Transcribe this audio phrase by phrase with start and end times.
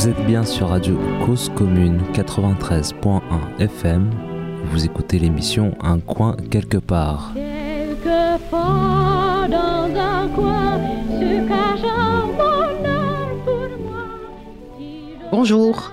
[0.00, 3.20] Vous êtes bien sur Radio Cause Commune 93.1
[3.58, 4.10] FM.
[4.64, 7.32] Vous écoutez l'émission Un coin quelque part.
[7.34, 14.06] Quelquefois dans un coin se cache un bonheur pour moi.
[14.78, 15.92] Si je Bonjour.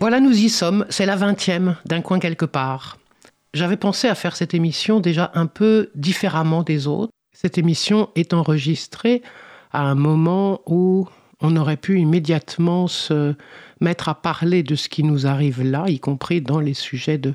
[0.00, 0.86] Voilà, nous y sommes.
[0.88, 2.98] C'est la vingtième d'un coin quelque part.
[3.52, 7.12] J'avais pensé à faire cette émission déjà un peu différemment des autres.
[7.32, 9.22] Cette émission est enregistrée
[9.72, 11.06] à un moment où
[11.44, 13.34] on aurait pu immédiatement se
[13.80, 17.34] mettre à parler de ce qui nous arrive là, y compris dans les sujets de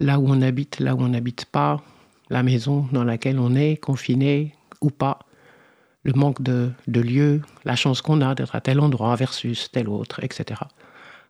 [0.00, 1.82] là où on habite, là où on n'habite pas,
[2.30, 5.18] la maison dans laquelle on est, confiné ou pas,
[6.04, 9.90] le manque de, de lieux, la chance qu'on a d'être à tel endroit versus tel
[9.90, 10.62] autre, etc.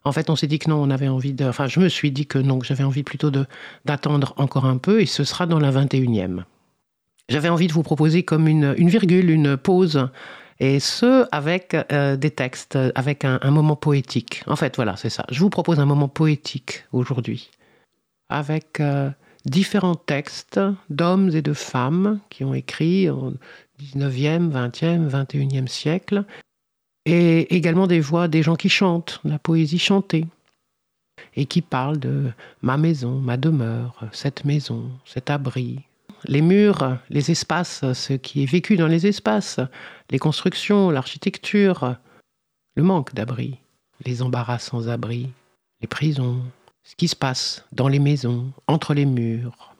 [0.05, 1.43] En fait, on s'est dit que non, on avait envie de.
[1.43, 3.29] Enfin, je me suis dit que non, j'avais envie plutôt
[3.83, 6.43] d'attendre encore un peu, et ce sera dans la 21e.
[7.27, 10.07] J'avais envie de vous proposer comme une, une virgule, une pause,
[10.61, 14.43] et ce, avec euh, des textes, avec un, moment poétique.
[14.45, 15.25] En fait, voilà, c'est ça.
[15.31, 17.49] Je vous propose un moment poétique aujourd'hui,
[18.29, 19.09] avec euh,
[19.43, 20.59] différents textes
[20.91, 23.33] d'hommes et de femmes qui ont écrit au
[23.81, 26.25] 19e, 20e, 21e siècle,
[27.07, 30.27] et également des voix des gens qui chantent, la poésie chantée,
[31.35, 32.31] et qui parlent de
[32.61, 35.79] ma maison, ma demeure, cette maison, cet abri.
[36.25, 39.59] Les murs, les espaces, ce qui est vécu dans les espaces,
[40.11, 41.95] les constructions, l'architecture,
[42.75, 43.57] le manque d'abri,
[44.05, 45.29] les embarras sans abri,
[45.81, 46.41] les prisons,
[46.83, 49.73] ce qui se passe dans les maisons, entre les murs.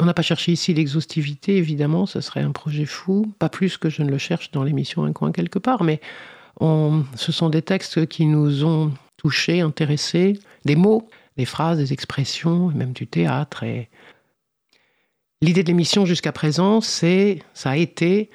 [0.00, 3.88] On n'a pas cherché ici l'exhaustivité, évidemment, ce serait un projet fou, pas plus que
[3.88, 6.00] je ne le cherche dans l'émission Un coin quelque part, mais
[6.60, 11.92] on- ce sont des textes qui nous ont touchés, intéressés, des mots, des phrases, des
[11.92, 13.62] expressions, même du théâtre.
[13.62, 13.88] Et
[15.42, 18.30] l'idée de l'émission jusqu'à présent, c'est, ça a été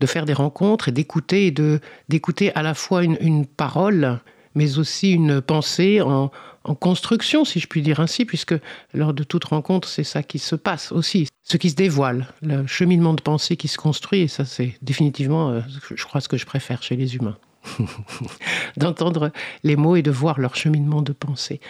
[0.00, 4.20] de faire des rencontres et d'écouter et de d'écouter à la fois une, parole,
[4.54, 6.30] mais aussi une pensée en,
[6.66, 8.54] en construction, si je puis dire ainsi, puisque
[8.92, 12.66] lors de toute rencontre, c'est ça qui se passe aussi, ce qui se dévoile, le
[12.66, 15.60] cheminement de pensée qui se construit, et ça, c'est définitivement, euh,
[15.94, 17.36] je crois, ce que je préfère chez les humains.
[18.76, 19.32] D'entendre
[19.62, 21.60] les mots et de voir leur cheminement de pensée.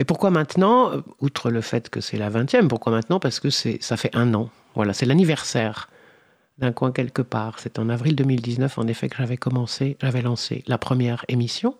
[0.00, 3.18] Et pourquoi maintenant Outre le fait que c'est la 20e, pourquoi maintenant?
[3.18, 4.50] Parce que ça fait un an.
[4.74, 5.88] Voilà, c'est l'anniversaire
[6.58, 7.58] d'un coin quelque part.
[7.58, 11.76] C'est en avril 2019, en effet, que j'avais commencé, j'avais lancé la première émission.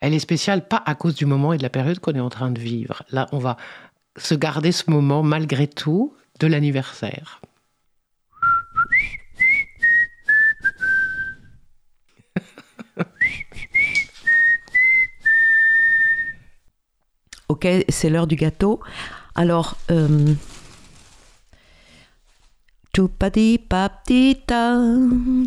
[0.00, 2.28] Elle est spéciale pas à cause du moment et de la période qu'on est en
[2.28, 3.02] train de vivre.
[3.10, 3.56] Là, on va
[4.16, 7.40] se garder ce moment malgré tout de l'anniversaire.
[17.48, 18.80] Ok, c'est l'heure du gâteau.
[19.34, 20.34] Alors, euh...
[22.98, 24.74] Choupadi paptita,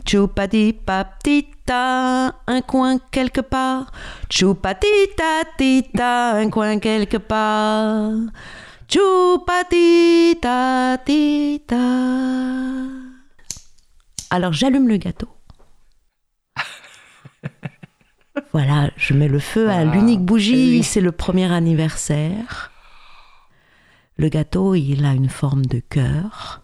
[0.06, 3.92] choupadi paptita, un coin quelque part.
[4.30, 8.14] Choupatita tita, un coin quelque part.
[8.88, 10.40] Choupatita
[11.06, 11.76] tita.
[14.30, 15.28] Alors j'allume le gâteau.
[18.54, 20.84] Voilà, je mets le feu à l'unique bougie, Oui.
[20.84, 22.72] c'est le premier anniversaire.
[24.18, 26.62] Le gâteau, il a une forme de cœur.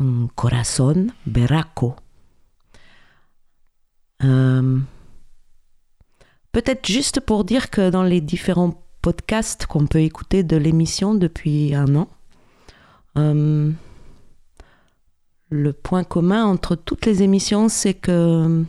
[0.00, 1.94] Un corazón berraco.
[4.24, 4.78] Euh,
[6.52, 11.74] Peut-être juste pour dire que dans les différents podcasts qu'on peut écouter de l'émission depuis
[11.74, 12.08] un an,
[13.16, 13.70] euh,
[15.48, 18.64] le point commun entre toutes les émissions, c'est que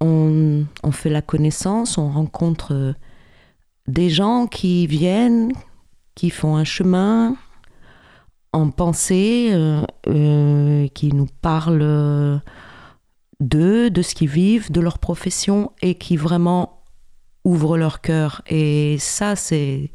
[0.00, 2.92] on, fait la connaissance, on rencontre euh,
[3.86, 5.52] des gens qui viennent,
[6.14, 7.36] qui font un chemin
[8.52, 12.40] en pensée, euh, euh, qui nous parlent
[13.40, 16.82] d'eux, de ce qu'ils vivent, de leur profession et qui vraiment
[17.44, 18.42] ouvrent leur cœur.
[18.48, 19.90] Et ça, c'est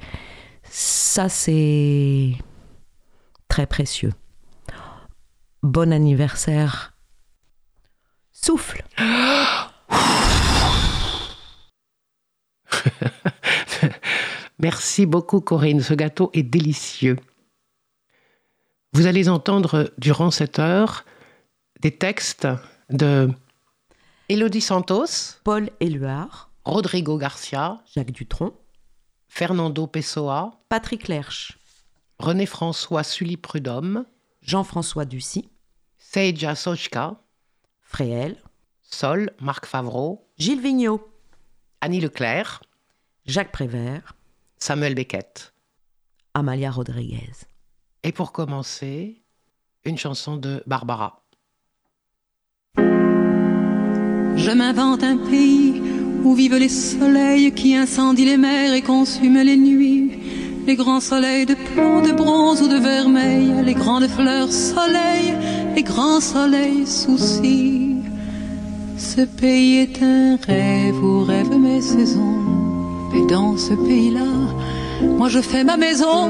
[3.48, 4.14] très précieux.
[5.64, 6.94] Bon anniversaire.
[8.32, 8.84] Souffle.
[14.60, 17.18] Merci beaucoup Corinne, ce gâteau est délicieux.
[18.94, 21.06] Vous allez entendre durant cette heure
[21.82, 22.48] des textes
[22.90, 23.30] de
[24.30, 28.54] Elodie Santos, Paul Éluard, Rodrigo Garcia, Jacques Dutronc,
[29.28, 31.60] Fernando Pessoa, Patrick Lerche,
[32.20, 34.06] René-François Sully-Prudhomme,
[34.42, 35.50] Jean-François Ducy,
[35.98, 37.20] Seija Sochka,
[37.82, 38.38] Fréhel,
[38.82, 41.08] Sol, Marc Favreau, Gilles Vigneault,
[41.82, 42.62] Annie Leclerc,
[43.26, 44.16] Jacques Prévert,
[44.60, 45.52] Samuel Beckett.
[46.36, 47.32] Amalia Rodriguez.
[48.04, 49.24] Et pour commencer,
[49.84, 51.24] une chanson de Barbara.
[52.78, 55.82] Je m'invente un pays
[56.24, 60.20] où vivent les soleils qui incendient les mers et consument les nuits.
[60.68, 65.34] Les grands soleils de plomb, de bronze ou de vermeil, les grandes fleurs soleil,
[65.76, 67.96] les grands soleils soucis.
[69.00, 72.65] Ce pays est un rêve où rêvent mes saisons.
[73.16, 74.32] Et dans ce pays-là,
[75.18, 76.30] moi je fais ma maison.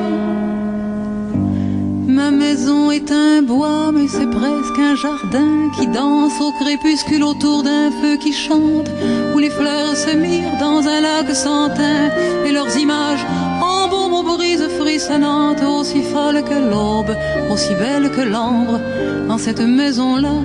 [2.08, 7.64] Ma maison est un bois, mais c'est presque un jardin qui danse au crépuscule autour
[7.64, 8.90] d'un feu qui chante,
[9.34, 12.10] où les fleurs se mirent dans un lac sans teint
[12.46, 13.26] et leurs images
[13.62, 17.16] embaument aux brises frissonnantes, aussi folles que l'aube,
[17.52, 18.80] aussi belles que l'ambre.
[19.28, 20.36] Dans cette maison-là,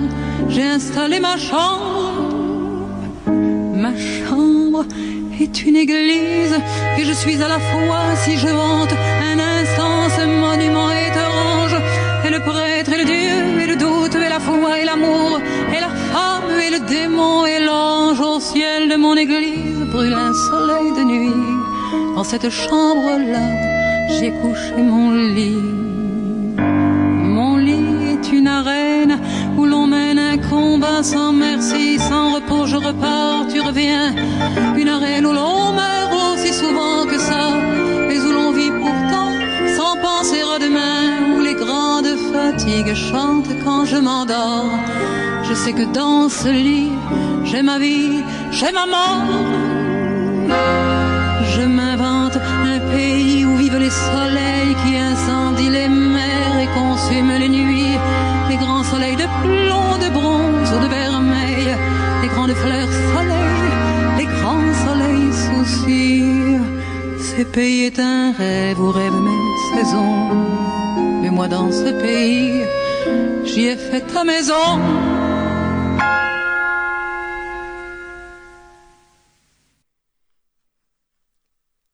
[0.49, 2.89] j'ai installé ma chambre.
[3.27, 4.85] Ma chambre
[5.43, 6.55] est une église
[6.97, 8.93] et je suis à la fois, si je vante
[9.31, 11.75] un instant ce monument étrange,
[12.25, 15.39] et le prêtre et le Dieu et le doute et la foi et l'amour
[15.75, 20.33] et la femme et le démon et l'ange au ciel de mon église brûle un
[20.33, 22.15] soleil de nuit.
[22.15, 23.47] Dans cette chambre-là,
[24.19, 25.90] j'ai couché mon lit.
[31.03, 34.13] Sans merci, sans repos, je repars, tu reviens.
[34.77, 37.49] Une arène où l'on meurt aussi souvent que ça,
[38.07, 39.31] mais où l'on vit pourtant
[39.75, 44.71] sans penser à demain, où les grandes fatigues chantent quand je m'endors.
[45.43, 46.91] Je sais que dans ce lit,
[47.45, 49.23] j'ai ma vie, j'ai ma mort.
[51.55, 57.49] Je m'invente un pays où vivent les soleils qui incendient les mers et consument les
[57.49, 57.97] nuits,
[58.49, 60.09] les grands soleils de plomb, de
[62.51, 66.57] grandes fleurs soleil, les grands soleils soucis.
[67.19, 72.65] Ce pays est un rêve où rêvent mes saisons, mais moi dans ce pays,
[73.45, 74.79] j'y ai fait ta maison.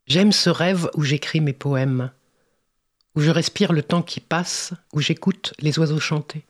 [0.08, 2.12] J'aime ce rêve où j'écris mes poèmes,
[3.16, 6.46] où je respire le temps qui passe, où j'écoute les oiseaux chanter.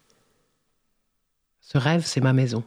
[1.62, 2.63] Ce rêve, c'est ma maison.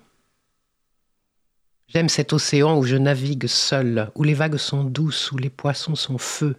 [1.93, 5.97] J'aime cet océan où je navigue seul, où les vagues sont douces, où les poissons
[5.97, 6.55] sont feux.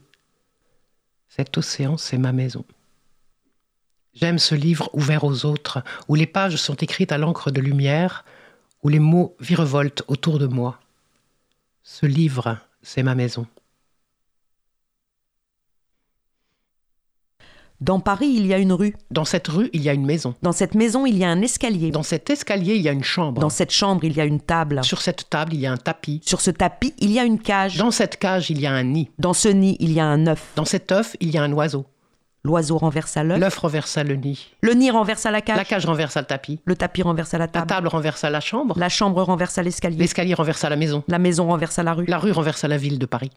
[1.30, 2.66] Cet océan, c'est ma maison.
[4.14, 8.26] J'aime ce livre ouvert aux autres, où les pages sont écrites à l'encre de lumière,
[8.84, 10.82] où les mots virevoltent autour de moi.
[11.82, 13.48] Ce livre, c'est ma maison.
[17.82, 18.96] Dans Paris, il y a une rue.
[19.10, 20.36] Dans cette rue, il y a une maison.
[20.44, 21.90] Dans cette maison, il y a un escalier.
[21.90, 23.42] Dans cet escalier, il y a une chambre.
[23.42, 24.84] Dans cette chambre, il y a une table.
[24.84, 26.22] Sur cette table, il y a un tapis.
[26.24, 27.78] Sur ce tapis, il y a une cage.
[27.78, 29.10] Dans cette cage, il y a un nid.
[29.18, 30.52] Dans ce nid, il y a un œuf.
[30.56, 31.86] Dans cet œuf, il y a un oiseau.
[32.44, 33.40] L'oiseau renversa l'œuf.
[33.40, 34.38] L'œuf renversa le nid.
[34.62, 35.58] Le nid renversa la cage.
[35.58, 36.60] La cage renversa le tapis.
[36.66, 37.68] Le tapis renversa la La table.
[37.68, 38.78] table renversa la chambre.
[38.78, 39.98] La chambre renversa l'escalier.
[39.98, 41.04] L'escalier renversa la maison.
[41.08, 42.06] La maison renversa la rue.
[42.06, 43.32] La rue renversa la ville de Paris.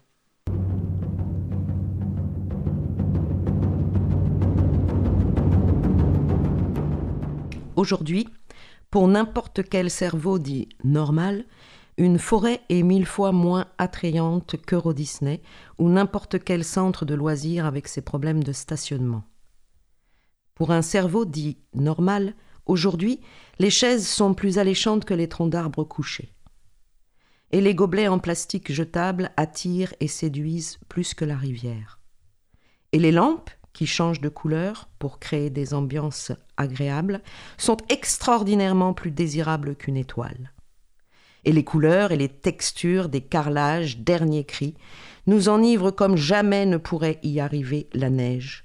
[7.84, 8.26] Aujourd'hui,
[8.90, 11.44] pour n'importe quel cerveau dit normal,
[11.98, 15.42] une forêt est mille fois moins attrayante qu'Euro Disney
[15.76, 19.24] ou n'importe quel centre de loisirs avec ses problèmes de stationnement.
[20.54, 22.32] Pour un cerveau dit normal,
[22.64, 23.20] aujourd'hui,
[23.58, 26.32] les chaises sont plus alléchantes que les troncs d'arbres couchés.
[27.50, 32.00] Et les gobelets en plastique jetables attirent et séduisent plus que la rivière.
[32.92, 37.20] Et les lampes, qui changent de couleur pour créer des ambiances agréables,
[37.58, 40.52] sont extraordinairement plus désirables qu'une étoile.
[41.44, 44.74] Et les couleurs et les textures des carrelages, dernier cri,
[45.26, 48.64] nous enivrent comme jamais ne pourrait y arriver la neige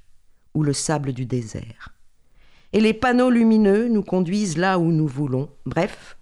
[0.53, 1.93] ou le sable du désert.
[2.71, 6.17] Et les panneaux lumineux nous conduisent là où nous voulons, bref,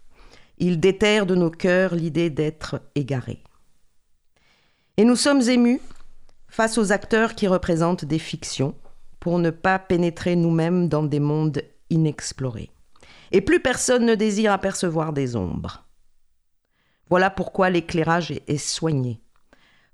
[0.58, 3.44] ils déterrent de nos cœurs l'idée d'être égarés.
[4.96, 5.82] Et nous sommes émus
[6.58, 8.76] face aux acteurs qui représentent des fictions
[9.20, 11.62] pour ne pas pénétrer nous-mêmes dans des mondes
[11.92, 12.72] inexplorés.
[13.32, 15.86] Et plus personne ne désire apercevoir des ombres.
[17.12, 19.22] Voilà pourquoi l'éclairage est- soigné,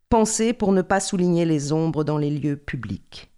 [0.07, 3.29] pensé pour ne pas souligner les ombres dans les lieux publics.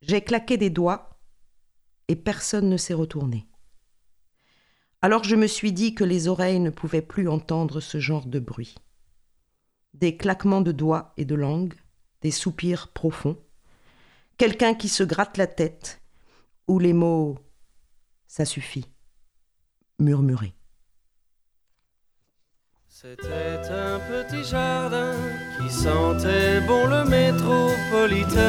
[0.00, 1.20] J'ai claqué des doigts
[2.08, 3.46] et personne ne s'est retourné.
[5.02, 8.40] Alors je me suis dit que les oreilles ne pouvaient plus entendre ce genre de
[8.40, 8.74] bruit.
[9.94, 11.74] Des claquements de doigts et de langue,
[12.22, 13.38] des soupirs profonds,
[14.38, 16.00] quelqu'un qui se gratte la tête,
[16.66, 17.34] ou les mots⁇
[18.26, 18.80] ça suffit⁇
[19.98, 20.54] murmurés.
[22.88, 25.12] C'était un petit jardin
[25.58, 28.42] qui sentait bon le métropolitain,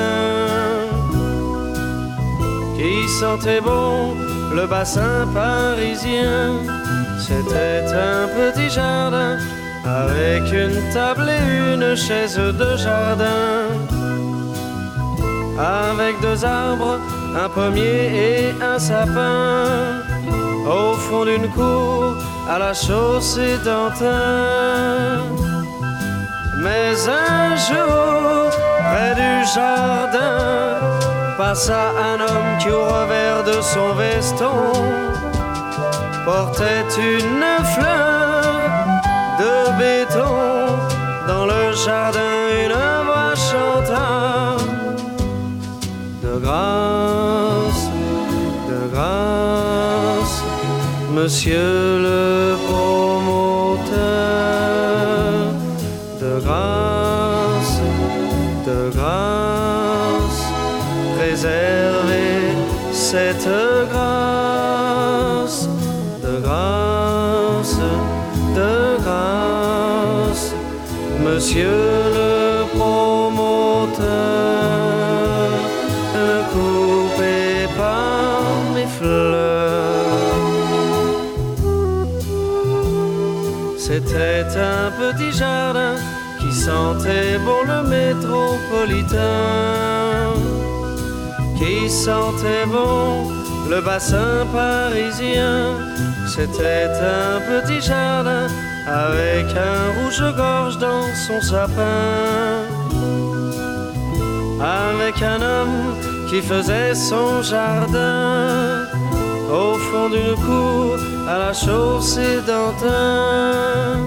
[2.77, 4.13] qui sentait bon
[4.53, 6.53] le bassin parisien,
[7.19, 9.39] C'était un petit jardin
[9.85, 13.67] avec une table et une chaise de jardin.
[15.57, 16.99] Avec deux arbres,
[17.35, 20.01] un pommier et un sapin.
[20.65, 22.15] Au fond d'une cour,
[22.49, 25.21] à la chaussée d'Antin.
[26.57, 28.51] Mais un jour,
[28.89, 30.79] près du jardin,
[31.37, 34.71] passa un homme qui au revers de son veston
[36.25, 37.43] portait une
[37.75, 38.22] fleur
[41.85, 42.19] jardin,
[42.65, 44.57] une voix chanta
[46.23, 47.83] de grâce,
[48.69, 50.37] de grâce,
[51.11, 53.93] monsieur le promoteur,
[56.21, 57.77] de grâce,
[58.67, 60.43] de grâce,
[61.17, 62.37] préservez
[62.91, 63.49] cette
[63.91, 64.22] grâce,
[71.33, 74.03] monsieur le promoteur,
[76.15, 77.67] ne coupez
[78.75, 79.93] mes fleurs.
[83.77, 85.95] C'était un petit jardin
[86.39, 89.19] qui sentait bon le métropolitain,
[91.57, 93.31] qui sentait bon
[93.69, 95.79] le bassin parisien.
[96.27, 98.47] C'était un petit jardin
[98.87, 102.67] avec un rouge-gorge dans son sapin,
[104.59, 105.95] avec un homme
[106.29, 108.85] qui faisait son jardin.
[109.51, 110.97] Au fond d'une cour
[111.27, 113.99] à la chaussée d'Antin.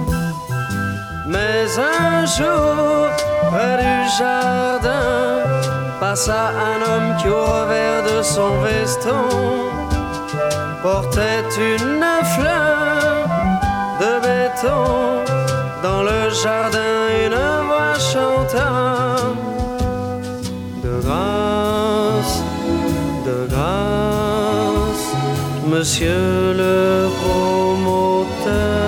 [1.29, 3.09] Mais un jour,
[3.51, 5.43] près du jardin,
[6.01, 9.29] passa un homme qui au revers de son veston
[10.83, 12.05] portait une
[12.35, 13.16] fleur
[14.63, 16.79] Dans le jardin,
[17.27, 19.17] une voix chanta.
[20.83, 22.43] De grâce,
[23.27, 25.09] de grâce,
[25.67, 28.86] monsieur le promoteur,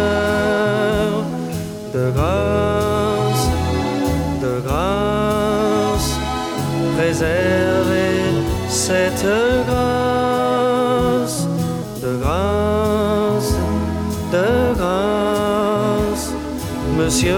[17.09, 17.33] monsieur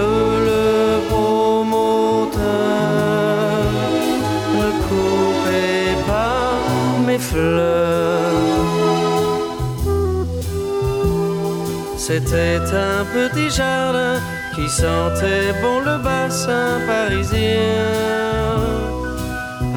[0.49, 2.41] le promoteur,
[4.59, 6.51] ne coupez pas
[7.07, 8.33] mes fleurs.
[11.95, 12.59] C'était
[12.89, 14.19] un petit jardin
[14.55, 18.59] qui sentait bon le bassin parisien.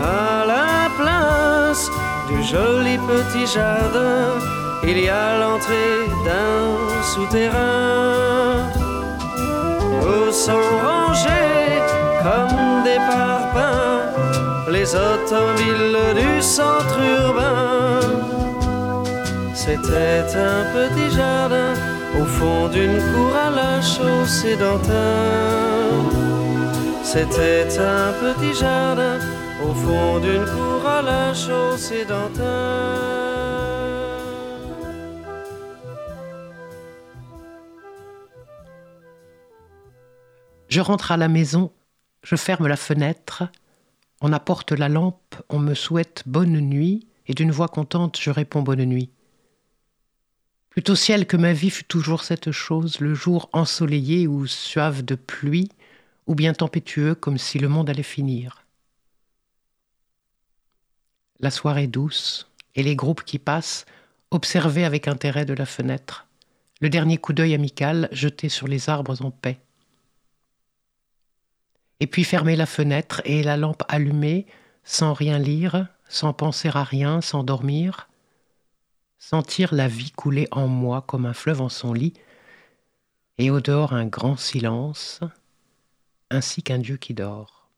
[0.03, 1.89] À la place
[2.29, 4.27] du joli petit jardin,
[4.83, 6.65] il y a l'entrée d'un
[7.13, 8.74] souterrain
[10.35, 11.81] sont rangés
[12.25, 14.11] comme des parpaings
[14.69, 18.01] les automobiles du centre urbain.
[19.55, 21.75] C'était un petit jardin
[22.21, 26.03] au fond d'une cour à la chaussée d'Antin.
[27.05, 29.19] C'était un petit jardin
[29.65, 33.04] au fond d'une cour à la chaussée d'Antin.
[40.75, 41.71] Je rentre à la maison,
[42.25, 43.45] je ferme la fenêtre,
[44.21, 48.63] on apporte la lampe, on me souhaite bonne nuit, et d'une voix contente je réponds
[48.63, 49.09] bonne nuit.
[50.71, 55.15] Plutôt ciel que ma vie fut toujours cette chose, le jour ensoleillé ou suave de
[55.15, 55.71] pluie,
[56.27, 58.67] ou bien tempétueux comme si le monde allait finir.
[61.39, 63.87] La soirée douce, et les groupes qui passent,
[64.33, 66.27] observés avec intérêt de la fenêtre,
[66.81, 69.61] le dernier coup d'œil amical jeté sur les arbres en paix.
[72.05, 74.45] Et puis fermer la fenêtre et la lampe allumée,
[74.83, 78.11] sans rien lire, sans penser à rien, sans dormir,
[79.17, 82.13] sentir la vie couler en moi comme un fleuve en son lit,
[83.39, 85.21] et au dehors un grand silence,
[86.29, 87.71] ainsi qu'un Dieu qui dort.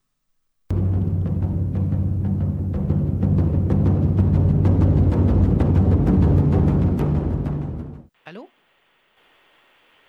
[8.24, 8.48] Allô?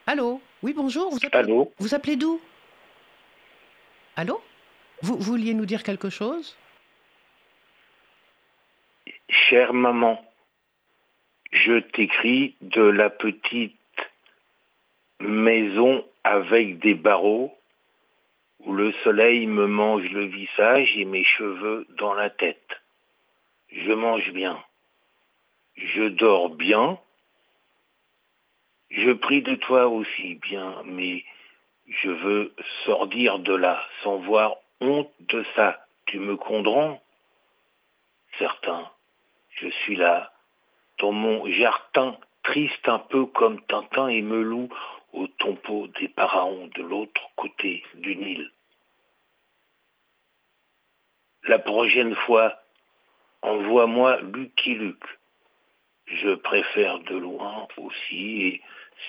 [0.07, 0.41] Allô?
[0.63, 1.11] Oui, bonjour.
[1.11, 1.71] Vous appelez, Allô?
[1.77, 2.41] vous appelez d'où?
[4.17, 4.41] Allô?
[5.03, 6.57] Vous, vouliez nous dire quelque chose?
[9.29, 10.25] Chère maman,
[11.51, 13.75] je t'écris de la petite
[15.19, 17.55] maison avec des barreaux
[18.61, 22.81] où le soleil me mange le visage et mes cheveux dans la tête.
[23.69, 24.59] Je mange bien.
[25.75, 26.97] Je dors bien.
[28.89, 31.23] Je prie de toi aussi bien, mais
[31.87, 32.53] je veux
[32.85, 35.79] sortir de là sans voir honte de ça.
[36.05, 36.99] Tu me condrons
[38.37, 38.89] Certain,
[39.49, 40.31] je suis là,
[40.99, 44.69] dans mon jardin, triste un peu comme Tintin et Melou
[45.13, 48.51] au tombeau des pharaons de l'autre côté du Nil.
[51.43, 52.59] La prochaine fois,
[53.41, 55.19] envoie-moi Lucky Luke.
[56.05, 58.61] Je préfère de loin aussi et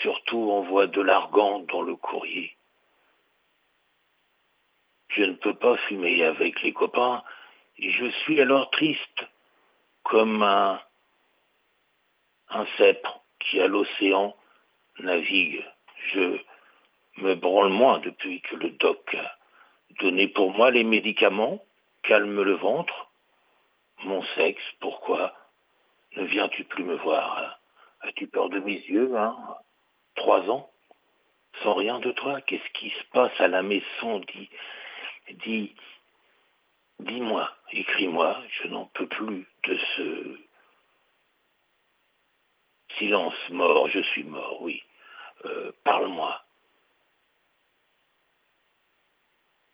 [0.02, 2.57] surtout envoie de l'argan dans le courrier.
[5.08, 7.22] Je ne peux pas fumer avec les copains
[7.78, 9.26] et je suis alors triste
[10.02, 10.80] comme un,
[12.50, 12.66] un
[13.40, 14.36] qui à l'océan
[15.00, 15.64] navigue.
[16.12, 16.38] Je
[17.18, 19.16] me branle moins depuis que le doc
[20.00, 21.62] donné pour moi les médicaments,
[22.02, 23.10] calme le ventre,
[24.04, 25.34] mon sexe, pourquoi
[26.16, 27.58] ne viens-tu plus me voir?
[28.00, 29.36] As-tu peur de mes yeux, hein?
[30.14, 30.70] Trois ans?
[31.62, 32.40] Sans rien de toi?
[32.42, 34.20] Qu'est-ce qui se passe à la maison?
[35.34, 35.74] Dis,
[37.00, 40.38] dis-moi, écris-moi, je n'en peux plus de ce
[42.98, 44.82] silence mort, je suis mort, oui.
[45.44, 46.42] Euh, parle-moi.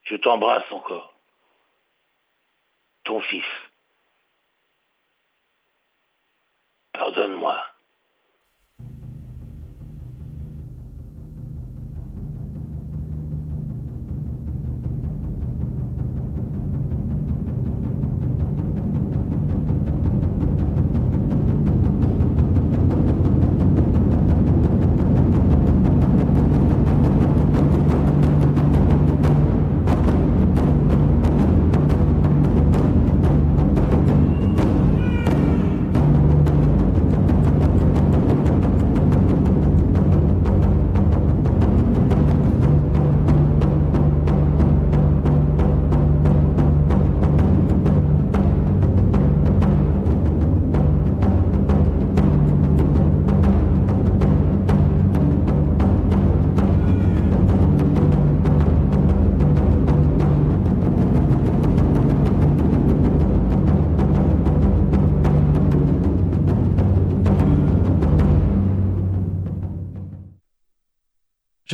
[0.03, 1.15] Je t'embrasse encore.
[3.05, 3.45] Ton fils.
[6.93, 7.74] Pardonne-moi.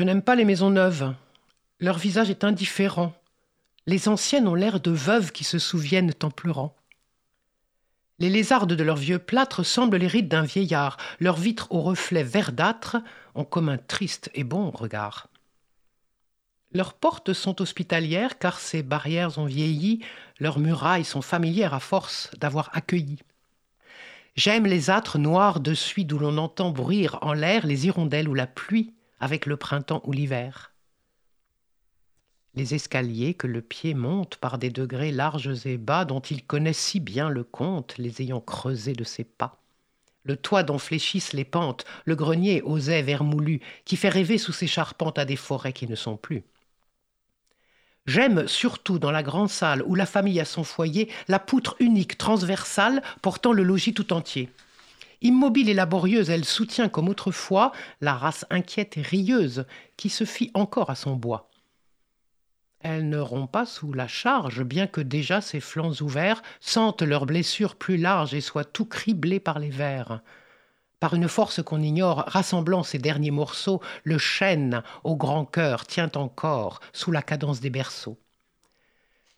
[0.01, 1.15] Je n'aime pas les maisons neuves.
[1.79, 3.13] Leur visage est indifférent.
[3.85, 6.75] Les anciennes ont l'air de veuves qui se souviennent en pleurant.
[8.19, 10.97] Les lézardes de leurs vieux plâtres semblent les rides d'un vieillard.
[11.19, 12.97] Leurs vitres aux reflets verdâtres
[13.35, 15.29] ont comme un triste et bon regard.
[16.73, 20.03] Leurs portes sont hospitalières car ces barrières ont vieilli,
[20.39, 23.19] leurs murailles sont familières à force d'avoir accueilli.
[24.35, 28.35] J'aime les âtres noirs de suie d'où l'on entend bruire en l'air les hirondelles ou
[28.35, 30.73] la pluie avec le printemps ou l'hiver.
[32.55, 36.73] Les escaliers que le pied monte par des degrés larges et bas dont il connaît
[36.73, 39.59] si bien le compte, les ayant creusés de ses pas.
[40.25, 44.53] Le toit dont fléchissent les pentes, le grenier aux ais vermoulus, qui fait rêver sous
[44.53, 46.43] ses charpentes à des forêts qui ne sont plus.
[48.07, 52.19] J'aime surtout dans la grande salle où la famille a son foyer la poutre unique
[52.19, 54.51] transversale portant le logis tout entier.
[55.23, 59.67] Immobile et laborieuse, elle soutient comme autrefois la race inquiète et rieuse
[59.99, 61.51] qui se fie encore à son bois.
[62.81, 67.27] Elle ne rompt pas sous la charge, bien que déjà ses flancs ouverts sentent leurs
[67.27, 70.23] blessures plus larges et soient tout criblés par les vers.
[71.01, 76.13] Par une force qu'on ignore, rassemblant ces derniers morceaux, le chêne au grand cœur tient
[76.15, 78.19] encore sous la cadence des berceaux.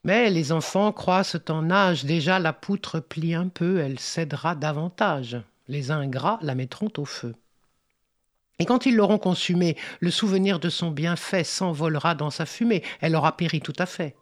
[0.05, 5.41] Mais les enfants croissent en âge, déjà la poutre plie un peu, elle cédera davantage
[5.69, 7.35] les ingrats la mettront au feu.
[8.59, 13.17] Et quand ils l'auront consumée, le souvenir de son bienfait s'envolera dans sa fumée, elle
[13.17, 14.17] aura péri tout à fait.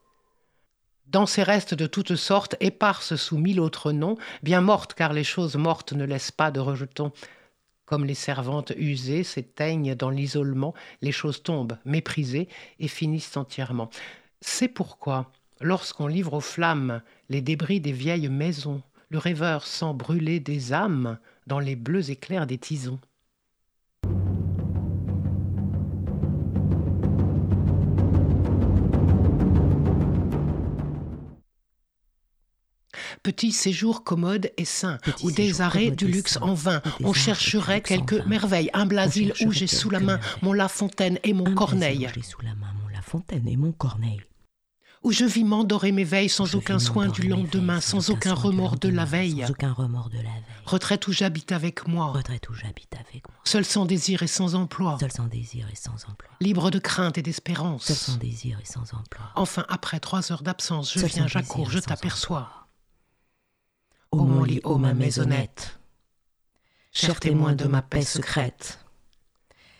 [1.07, 5.24] Dans ces restes de toutes sortes, éparses sous mille autres noms, bien mortes car les
[5.24, 7.12] choses mortes ne laissent pas de rejetons,
[7.85, 10.72] comme les servantes usées s'éteignent dans l'isolement,
[11.03, 12.48] les choses tombent, méprisées,
[12.79, 13.90] et finissent entièrement.
[14.40, 20.38] C'est pourquoi, lorsqu'on livre aux flammes les débris des vieilles maisons, le rêveur sent brûler
[20.40, 23.01] des âmes dans les bleus éclairs des tisons.
[33.23, 36.81] Petit séjour commode et sain, Petit ou des arrêts du luxe sain, en vain.
[37.03, 41.35] On chercherait quelques merveilles, un Blasile où j'ai sous la main mon La Fontaine et
[41.35, 42.05] mon Un Corneille.
[42.05, 44.23] Brésil, j'ai sous la main mon La Fontaine et mon Corneille.
[45.02, 47.82] Où je vis m'endorer mes veilles sans Je aucun soin du m'endormir mes lendemain, veilles
[47.82, 49.40] sans aucun aucun soin du remords de la lendemain, veille.
[49.46, 50.42] Sans aucun remords de la veille.
[50.66, 53.38] Retraite où j'habite avec moi, Retraite où j'habite avec moi.
[53.44, 56.30] seul sans désir et sans emploi, Seul sans désir et sans emploi.
[56.40, 57.90] libre de crainte et Seul d'espérance.
[57.92, 59.24] sans désir et sans emploi.
[59.36, 62.68] Enfin, après trois heures d'absence, je Seul viens, j'accours, je t'aperçois.
[64.12, 65.80] Ô Ô mon lit, ô ma maisonnette,
[66.92, 68.84] cher témoin de ma paix secrète.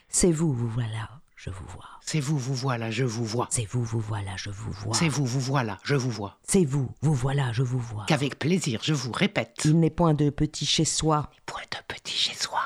[0.09, 1.89] C'est vous, vous voilà, je vous vois.
[2.01, 3.47] C'est vous, vous voilà, je vous vois.
[3.49, 4.93] C'est vous, vous voilà, je vous vois.
[4.93, 6.37] C'est vous, vous voilà, je vous vois.
[6.43, 8.05] C'est vous, vous voilà, je vous vois.
[8.07, 9.61] Qu'avec plaisir, je vous répète.
[9.65, 11.31] Il n'est point de petit chez soi.
[11.47, 12.61] Point de petit chez soi.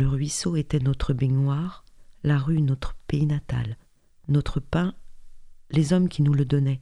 [0.00, 1.84] Le ruisseau était notre baignoire,
[2.22, 3.76] la rue notre pays natal,
[4.28, 4.94] notre pain,
[5.68, 6.80] les hommes qui nous le donnaient.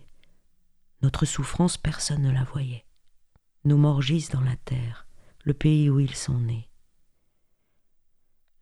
[1.03, 2.85] Notre souffrance, personne ne la voyait.
[3.65, 5.09] Nos morts gisent dans la terre,
[5.43, 6.69] le pays où ils sont nés.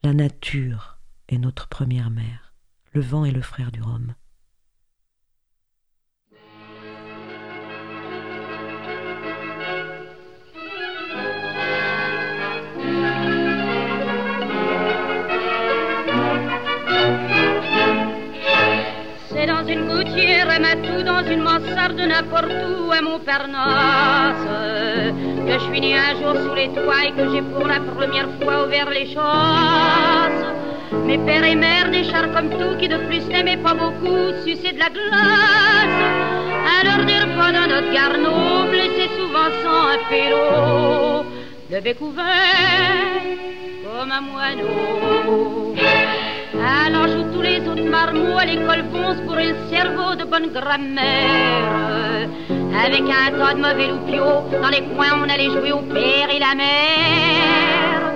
[0.03, 2.55] La nature est notre première mère,
[2.95, 4.15] le vent est le frère du Rhum.
[19.47, 24.47] Dans une gouttière, à Matou, dans une mansarde, n'importe où, à Montparnasse,
[25.47, 28.29] que je suis né un jour sous les toits et que j'ai pour la première
[28.43, 30.45] fois ouvert les chasses.
[31.05, 34.73] Mes pères et mères, des chars comme tout, qui de plus n'aimaient pas beaucoup sucer
[34.73, 36.01] de la glace.
[36.75, 41.25] À leur dire pendant notre garneau, blessé souvent sans un pélo,
[41.71, 43.23] le bec ouvert
[43.85, 45.75] comme un moineau.
[46.65, 48.85] Alors joue tous les autres marmots à l'école
[49.17, 52.29] se bourrer le cerveau de bonne grammaire.
[52.85, 56.39] Avec un tas de mauvais loupiaux, dans les coins on allait jouer au père et
[56.39, 58.13] la mère.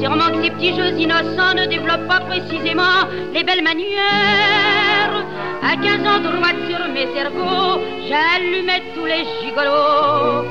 [0.00, 5.24] Sûrement que ces petits jeux innocents ne développent pas précisément les belles manières.
[5.62, 10.44] À 15 ans, droite sur mes ergots, j'allumais tous les gigolos.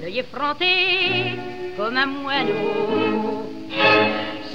[0.00, 1.36] L'œil effronté
[1.76, 3.01] comme un moineau.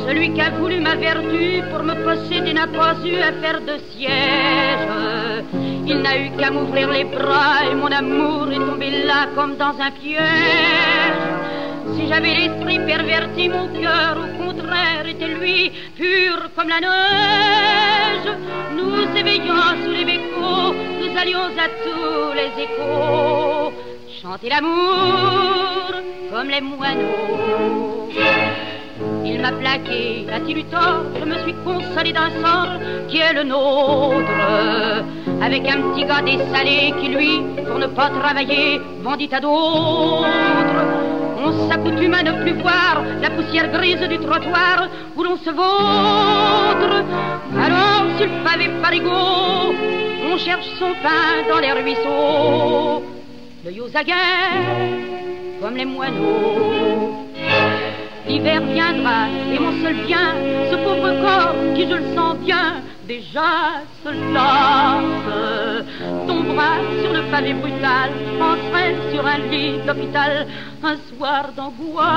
[0.05, 3.77] Celui qui a voulu ma vertu pour me posséder n'a pas eu à faire de
[3.91, 4.87] siège.
[5.87, 9.75] Il n'a eu qu'à m'ouvrir les bras et mon amour est tombé là comme dans
[9.79, 11.37] un piège.
[11.95, 18.29] Si j'avais l'esprit perverti, mon cœur au contraire était lui, pur comme la neige.
[18.75, 23.73] Nous éveillant sous les bécots, nous allions à tous les échos.
[24.21, 25.91] Chanter l'amour
[26.31, 28.09] comme les moineaux.
[29.23, 31.03] Il m'a plaqué, a-t-il eu tort?
[31.19, 34.27] Je me suis consolé d'un sort qui est le nôtre.
[35.41, 40.25] Avec un petit gars dessalé qui, lui, pour ne pas travailler, vendit à d'autres.
[41.39, 47.03] On s'accoutume à ne plus voir la poussière grise du trottoir où l'on se vautre.
[47.55, 49.75] Alors, sur le pavé parigot,
[50.31, 53.03] on cherche son pain dans les ruisseaux.
[53.63, 54.13] Le yosaguet,
[55.61, 57.26] comme les moineaux.
[58.27, 60.35] L'hiver viendra et mon seul bien,
[60.69, 65.85] ce pauvre corps qui je le sens bien, déjà se lasse.
[66.27, 70.45] Tombera sur le pavé brutal, penserait sur un lit d'hôpital,
[70.83, 72.07] un soir d'angoisse.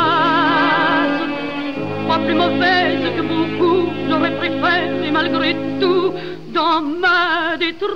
[2.08, 6.12] Pas plus mauvaise que beaucoup, j'aurais préféré malgré tout,
[6.52, 7.90] dans ma détresse,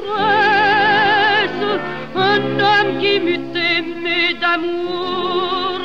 [2.14, 5.80] un homme qui m'eût aimé d'amour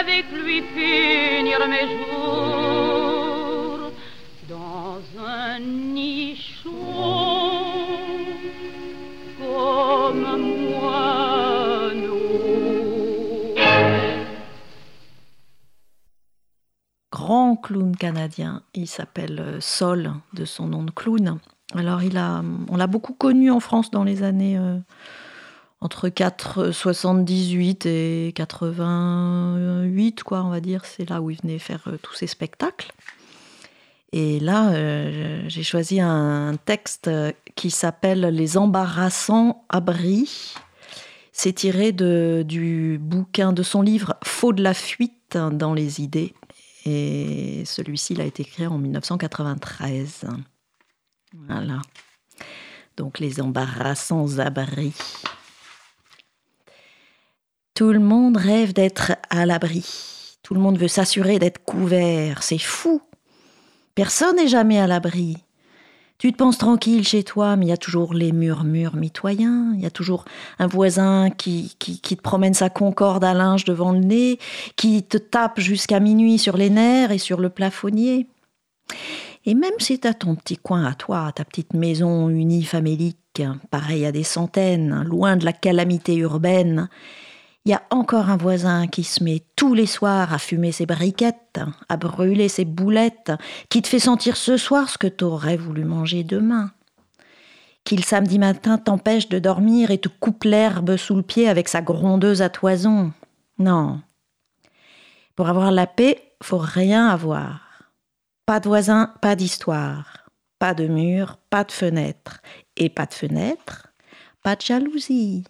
[0.00, 3.10] avec lui finir mes jours
[4.48, 6.70] dans un nichon
[9.38, 11.20] comme un moineau.
[17.10, 18.62] grand clown canadien.
[18.74, 21.38] Il s'appelle euh, Sol, de son nom de clown.
[21.74, 24.78] Alors, il a, on l'a beaucoup connu en France dans les années euh,
[25.80, 30.84] entre 4, 78 et 88, quoi, on va dire.
[30.84, 32.92] C'est là où il venait faire euh, tous ses spectacles.
[34.12, 40.54] Et là, euh, j'ai choisi un texte euh, qui s'appelle Les embarrassants abris.
[41.32, 46.34] C'est tiré du bouquin de son livre Faux de la fuite dans les idées.
[46.84, 50.26] Et celui-ci, il a été écrit en 1993.
[51.46, 51.80] Voilà.
[52.98, 54.92] Donc, les embarrassants abris.
[57.80, 59.86] Tout le monde rêve d'être à l'abri.
[60.42, 62.42] Tout le monde veut s'assurer d'être couvert.
[62.42, 63.00] C'est fou.
[63.94, 65.38] Personne n'est jamais à l'abri.
[66.18, 69.80] Tu te penses tranquille chez toi, mais il y a toujours les murmures mitoyens, il
[69.80, 70.26] y a toujours
[70.58, 74.38] un voisin qui, qui, te promène sa concorde à linge devant le nez,
[74.76, 78.26] qui te tape jusqu'à minuit sur les nerfs et sur le plafonnier.
[79.46, 84.04] Et même si tu as ton petit coin à toi, ta petite maison unifamélique, pareille
[84.04, 86.90] à des centaines, loin de la calamité urbaine,
[87.66, 90.86] il y a encore un voisin qui se met tous les soirs à fumer ses
[90.86, 93.32] briquettes, à brûler ses boulettes,
[93.68, 96.72] qui te fait sentir ce soir ce que t'aurais voulu manger demain.
[97.84, 101.68] Qui le samedi matin t'empêche de dormir et te coupe l'herbe sous le pied avec
[101.68, 103.12] sa grondeuse à toison.
[103.58, 104.00] Non.
[105.36, 107.90] Pour avoir la paix, faut rien avoir.
[108.46, 110.30] Pas de voisin, pas d'histoire.
[110.58, 112.40] Pas de mur, pas de fenêtre.
[112.76, 113.88] Et pas de fenêtre,
[114.42, 115.44] pas de jalousie.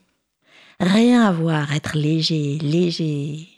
[0.81, 3.49] Rien à voir, être léger, léger.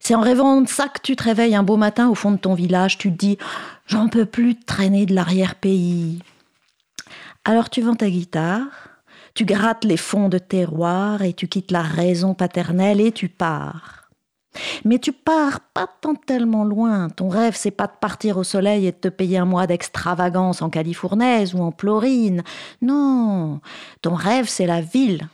[0.00, 2.36] C'est en rêvant de ça que tu te réveilles un beau matin au fond de
[2.36, 3.38] ton village, tu te dis
[3.86, 6.18] J'en peux plus de traîner de l'arrière-pays.
[7.44, 8.66] Alors tu vends ta guitare,
[9.34, 14.10] tu grattes les fonds de terroir et tu quittes la raison paternelle et tu pars.
[14.84, 17.08] Mais tu pars pas tant tellement loin.
[17.08, 20.60] Ton rêve, c'est pas de partir au soleil et de te payer un mois d'extravagance
[20.60, 22.42] en califournaise ou en plorine.
[22.82, 23.60] Non,
[24.02, 25.28] ton rêve, c'est la ville.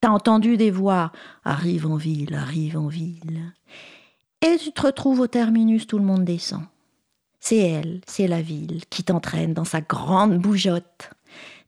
[0.00, 1.12] T'as entendu des voix
[1.44, 3.52] Arrive en ville, arrive en ville.
[4.42, 6.62] Et tu te retrouves au terminus, tout le monde descend.
[7.40, 11.10] C'est elle, c'est la ville, qui t'entraîne dans sa grande bougeotte.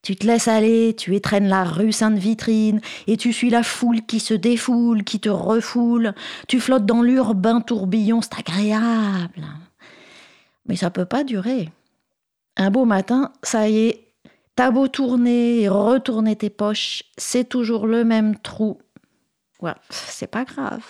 [0.03, 4.19] Tu te laisses aller, tu étrennes la rue Sainte-Vitrine, et tu suis la foule qui
[4.21, 6.15] se défoule, qui te refoule.
[6.49, 9.45] Tu flottes dans l'urbain tourbillon, c'est agréable.
[10.67, 11.71] Mais ça peut pas durer.
[12.57, 14.10] Un beau matin, ça y est,
[14.61, 18.77] T'as beau tourner et retourner tes poches, c'est toujours le même trou.
[19.63, 20.85] Ouais, c'est pas grave.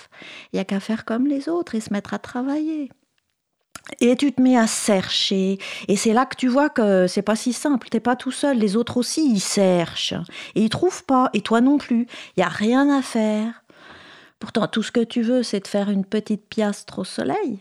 [0.53, 2.91] Il y a qu'à faire comme les autres et se mettre à travailler.
[4.01, 5.59] Et tu te mets à chercher.
[5.87, 7.89] Et c'est là que tu vois que c'est pas si simple.
[7.89, 8.59] T'es pas tout seul.
[8.59, 10.15] Les autres aussi, ils cherchent.
[10.57, 11.31] Et ils trouvent pas.
[11.33, 12.09] Et toi non plus.
[12.37, 13.63] Il y a rien à faire.
[14.41, 17.61] Pourtant, tout ce que tu veux, c'est de faire une petite piastre au soleil.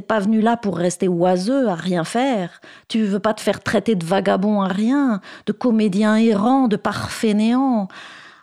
[0.00, 2.62] T'es pas venu là pour rester oiseux à rien faire.
[2.88, 7.34] Tu veux pas te faire traiter de vagabond à rien, de comédien errant, de parfait
[7.34, 7.86] néant.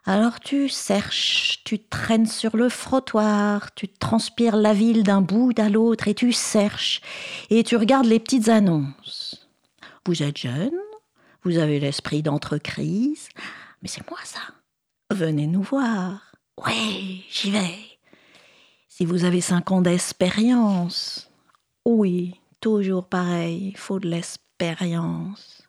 [0.06, 5.68] Alors tu cherches, tu traînes sur le frottoir, tu transpires la ville d'un bout à
[5.68, 7.02] l'autre et tu cherches
[7.50, 9.50] et tu regardes les petites annonces.
[10.06, 10.78] Vous êtes jeune,
[11.42, 13.30] vous avez l'esprit d'entreprise,
[13.82, 14.42] mais c'est moi ça.
[15.10, 16.36] Venez nous voir.
[16.64, 17.80] Oui, j'y vais.
[18.88, 21.27] Si vous avez cinq ans d'expérience,
[21.88, 25.64] oui, toujours pareil, il faut de l'expérience.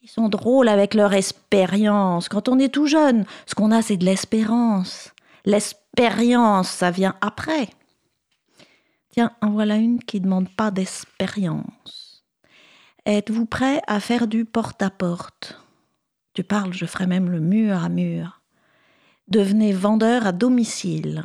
[0.00, 2.30] Ils sont drôles avec leur expérience.
[2.30, 5.12] Quand on est tout jeune, ce qu'on a, c'est de l'espérance.
[5.44, 7.68] L'expérience, ça vient après.
[9.10, 12.24] Tiens, en voilà une qui ne demande pas d'expérience.
[13.04, 15.60] Êtes-vous prêt à faire du porte-à-porte?
[16.32, 18.40] Tu parles, je ferai même le mur à mur.
[19.28, 21.24] Devenez vendeur à domicile.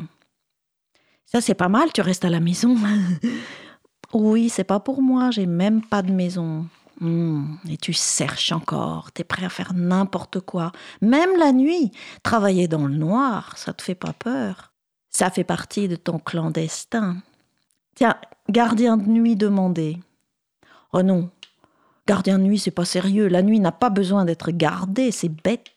[1.26, 2.76] Ça, c'est pas mal, tu restes à la maison.
[4.14, 6.68] Oui, c'est pas pour moi, j'ai même pas de maison.
[7.00, 10.72] Hmm, et tu cherches encore, t'es prêt à faire n'importe quoi,
[11.02, 11.92] même la nuit.
[12.22, 14.72] Travailler dans le noir, ça te fait pas peur.
[15.10, 17.18] Ça fait partie de ton clandestin.
[17.96, 18.16] Tiens,
[18.50, 19.98] gardien de nuit demandé.
[20.94, 21.30] Oh non,
[22.08, 23.28] gardien de nuit, c'est pas sérieux.
[23.28, 25.72] La nuit n'a pas besoin d'être gardée, c'est bête.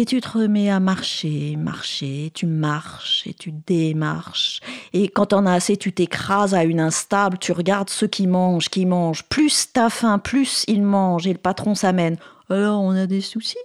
[0.00, 4.60] Et tu te remets à marcher, marcher, tu marches et tu démarches.
[4.92, 8.68] Et quand t'en as assez, tu t'écrases à une instable, tu regardes ceux qui mangent,
[8.68, 9.24] qui mangent.
[9.24, 12.16] Plus t'as faim, plus ils mangent et le patron s'amène.
[12.48, 13.58] Alors on a des soucis?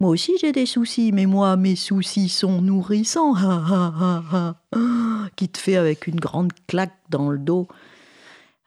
[0.00, 3.34] Moi aussi j'ai des soucis, mais moi mes soucis sont nourrissants.
[5.36, 7.68] qui te fait avec une grande claque dans le dos.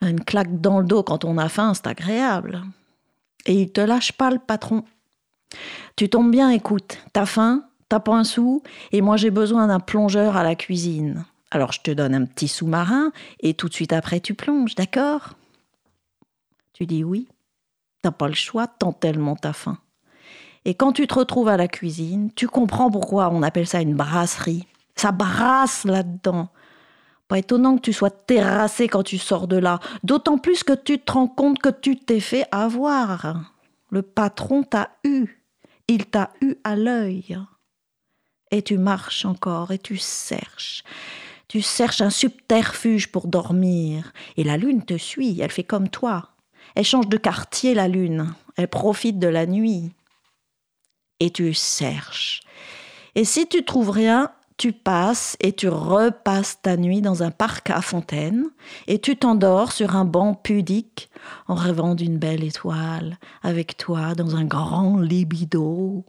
[0.00, 2.62] Une claque dans le dos quand on a faim, c'est agréable.
[3.46, 4.84] Et il te lâche pas le patron.
[5.96, 9.80] Tu tombes bien, écoute, t'as faim, t'as pas un sou, et moi j'ai besoin d'un
[9.80, 11.24] plongeur à la cuisine.
[11.50, 15.34] Alors je te donne un petit sous-marin, et tout de suite après tu plonges, d'accord?
[16.72, 17.28] Tu dis oui.
[18.02, 19.78] T'as pas le choix, tant tellement t'as faim.
[20.64, 23.94] Et quand tu te retrouves à la cuisine, tu comprends pourquoi on appelle ça une
[23.94, 24.66] brasserie.
[24.94, 26.48] Ça brasse là-dedans.
[27.28, 30.98] Pas étonnant que tu sois terrassé quand tu sors de là, d'autant plus que tu
[30.98, 33.36] te rends compte que tu t'es fait avoir.
[33.90, 35.39] Le patron t'a eu.
[35.90, 37.36] Il t'a eu à l'œil.
[38.52, 40.84] Et tu marches encore et tu cherches.
[41.48, 44.12] Tu cherches un subterfuge pour dormir.
[44.36, 46.28] Et la lune te suit, elle fait comme toi.
[46.76, 48.32] Elle change de quartier, la lune.
[48.54, 49.90] Elle profite de la nuit.
[51.18, 52.42] Et tu cherches.
[53.16, 57.70] Et si tu trouves rien, tu passes et tu repasses ta nuit dans un parc
[57.70, 58.44] à fontaine
[58.88, 61.08] et tu t'endors sur un banc pudique
[61.48, 66.04] en rêvant d'une belle étoile avec toi dans un grand libido.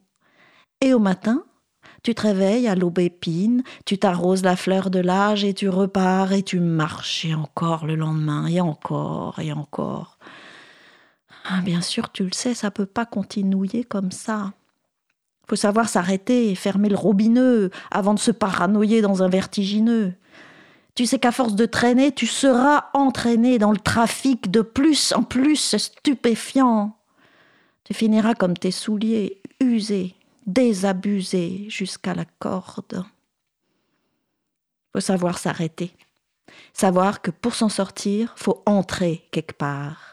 [0.82, 1.46] Et au matin,
[2.04, 6.44] tu te réveilles à l'aubépine, tu t'arroses la fleur de l'âge et tu repars et
[6.44, 10.18] tu marches et encore le lendemain et encore et encore.
[11.46, 14.52] Ah, bien sûr, tu le sais, ça peut pas continuer comme ça
[15.52, 20.14] faut savoir s'arrêter fermer le robineux avant de se paranoïer dans un vertigineux.
[20.96, 25.24] Tu sais qu'à force de traîner, tu seras entraîné dans le trafic de plus en
[25.24, 26.96] plus stupéfiant.
[27.84, 30.16] Tu finiras comme tes souliers, usés,
[30.48, 33.04] désabusés jusqu'à la corde.
[34.94, 35.94] Faut savoir s'arrêter.
[36.72, 40.11] Savoir que pour s'en sortir, faut entrer quelque part.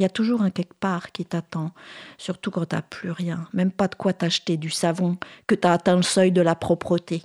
[0.00, 1.72] Il y a toujours un quelque part qui t'attend,
[2.16, 5.96] surtout quand t'as plus rien, même pas de quoi t'acheter du savon, que t'as atteint
[5.96, 7.22] le seuil de la propreté.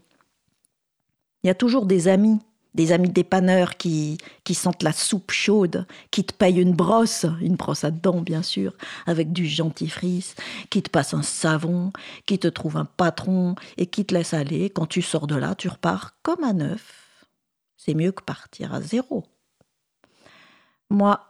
[1.41, 2.38] Il y a toujours des amis,
[2.73, 7.55] des amis dépanneurs qui, qui sentent la soupe chaude, qui te payent une brosse, une
[7.55, 8.73] brosse à dents bien sûr,
[9.05, 10.35] avec du gentifrice,
[10.69, 11.93] qui te passent un savon,
[12.25, 14.69] qui te trouvent un patron et qui te laissent aller.
[14.69, 17.25] Quand tu sors de là, tu repars comme à neuf.
[17.77, 19.23] C'est mieux que partir à zéro.
[20.89, 21.21] Moi,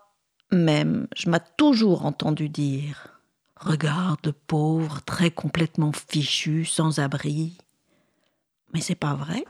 [0.51, 3.15] même, je m'as toujours entendu dire
[3.58, 7.58] Regarde, pauvre, très complètement fichu, sans abri.
[8.73, 9.45] Mais c'est pas vrai.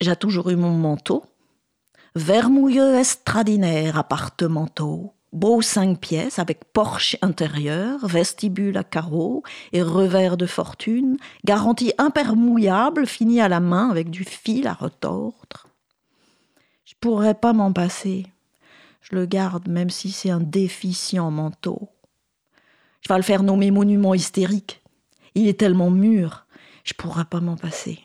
[0.00, 1.24] J'ai toujours eu mon manteau,
[2.14, 10.46] vermouilleux extraordinaire appartementaux, beau cinq pièces avec porche intérieur, vestibule à carreaux et revers de
[10.46, 15.68] fortune, garantie impermouillable, fini à la main avec du fil à retordre.
[16.84, 18.26] Je pourrais pas m'en passer.
[19.00, 21.88] Je le garde même si c'est un déficient manteau.
[23.00, 24.82] Je vais le faire nommer monument hystérique.
[25.34, 26.46] Il est tellement mûr,
[26.84, 28.00] je pourrais pas m'en passer.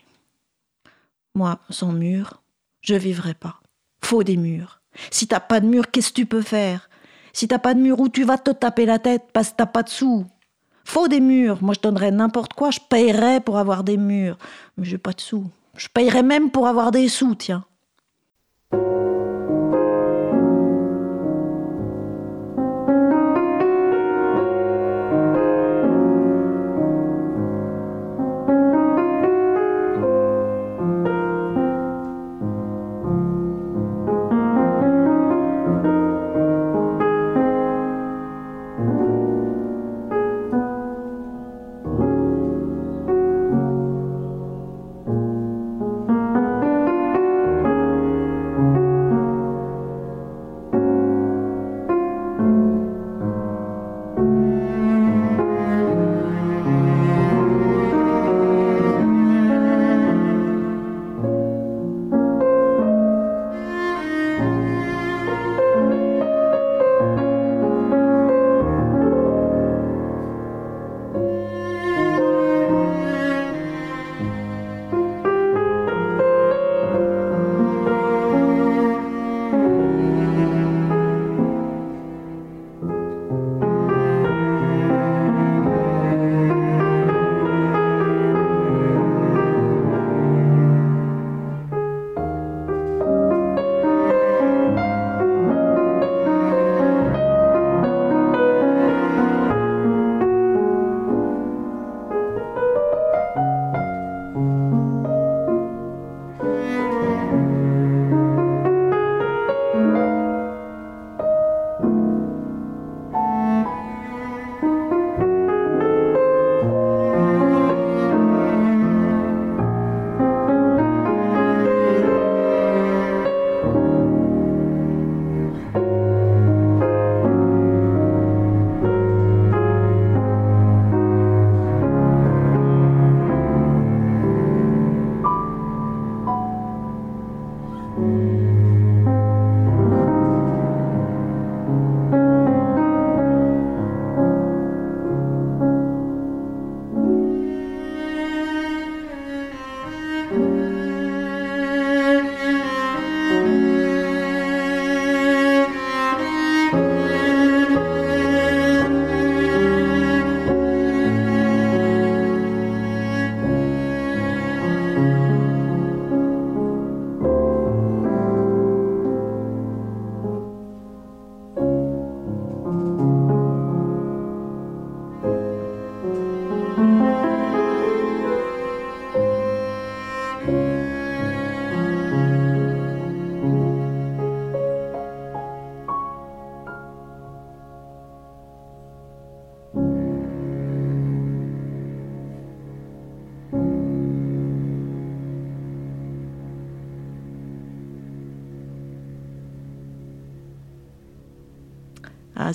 [1.34, 2.42] Moi, sans mur,
[2.80, 3.60] je vivrai pas.
[4.02, 4.82] Faut des murs.
[5.10, 6.88] Si t'as pas de mur, qu'est-ce que tu peux faire?
[7.32, 9.66] Si t'as pas de mur, où tu vas te taper la tête parce que t'as
[9.66, 10.24] pas de sous?
[10.84, 11.62] Faut des murs.
[11.62, 12.70] Moi, je donnerais n'importe quoi.
[12.70, 14.38] Je payerais pour avoir des murs.
[14.76, 15.50] Mais j'ai pas de sous.
[15.76, 17.64] Je payerais même pour avoir des sous, tiens.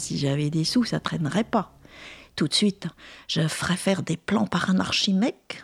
[0.09, 1.71] Si j'avais des sous, ça traînerait pas.
[2.35, 2.87] Tout de suite,
[3.27, 5.63] je ferais faire des plans par un archimèque.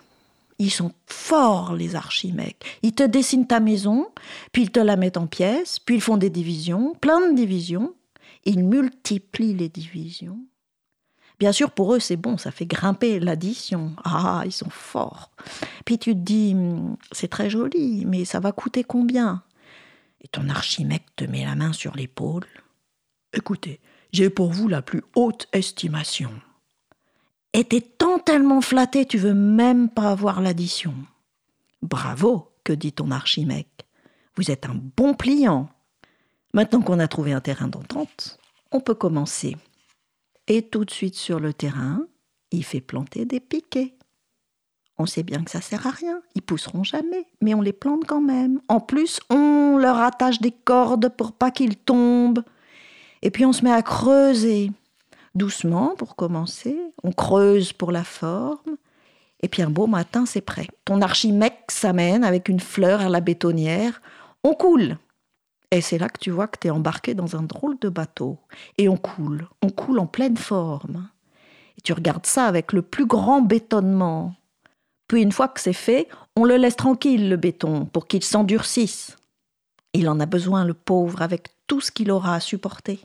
[0.60, 2.64] Ils sont forts, les archimèques.
[2.84, 4.08] Ils te dessinent ta maison,
[4.52, 7.96] puis ils te la mettent en pièces, puis ils font des divisions, plein de divisions.
[8.44, 10.40] Ils multiplient les divisions.
[11.40, 13.96] Bien sûr, pour eux, c'est bon, ça fait grimper l'addition.
[14.04, 15.32] Ah, ils sont forts.
[15.86, 19.42] Puis tu te dis, hum, c'est très joli, mais ça va coûter combien?
[20.22, 22.46] Et ton archimèque te met la main sur l'épaule.
[23.34, 23.82] Écoutez,
[24.12, 26.32] j'ai pour vous la plus haute estimation.
[27.54, 30.94] Et t'es tant tellement flatté, tu veux même pas avoir l'addition.
[31.82, 33.86] Bravo, que dit ton archimèque.
[34.36, 35.70] Vous êtes un bon pliant.
[36.54, 38.40] Maintenant qu'on a trouvé un terrain d'entente,
[38.72, 39.56] on peut commencer.
[40.48, 42.06] Et tout de suite sur le terrain,
[42.52, 43.96] il fait planter des piquets.
[44.98, 48.06] On sait bien que ça sert à rien, ils pousseront jamais, mais on les plante
[48.06, 48.62] quand même.
[48.70, 52.44] En plus, on leur attache des cordes pour pas qu'ils tombent.
[53.26, 54.72] Et puis on se met à creuser.
[55.34, 58.78] Doucement pour commencer, on creuse pour la forme.
[59.42, 60.68] Et puis un beau matin, c'est prêt.
[60.86, 64.00] Ton archimèque s'amène avec une fleur à la bétonnière.
[64.44, 65.00] On coule.
[65.72, 68.38] Et c'est là que tu vois que tu es embarqué dans un drôle de bateau.
[68.78, 71.10] Et on coule, on coule en pleine forme.
[71.80, 74.36] Et tu regardes ça avec le plus grand bétonnement.
[75.08, 79.18] Puis une fois que c'est fait, on le laisse tranquille, le béton, pour qu'il s'endurcisse.
[79.94, 83.00] Il en a besoin, le pauvre, avec tout ce qu'il aura à supporter.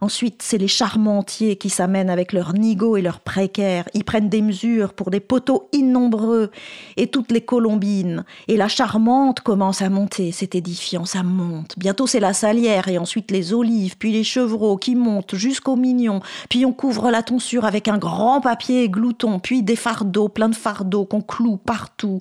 [0.00, 3.88] Ensuite, c'est les charmentiers qui s'amènent avec leurs nigauds et leurs précaires.
[3.94, 6.50] Ils prennent des mesures pour des poteaux innombreux
[6.96, 8.24] et toutes les colombines.
[8.48, 10.32] Et la charmante commence à monter.
[10.32, 11.78] C'est édifiant, ça monte.
[11.78, 16.20] Bientôt, c'est la salière et ensuite les olives, puis les chevreaux qui montent jusqu'au mignon.
[16.48, 20.54] Puis on couvre la tonsure avec un grand papier glouton, puis des fardeaux, plein de
[20.54, 22.20] fardeaux qu'on cloue partout.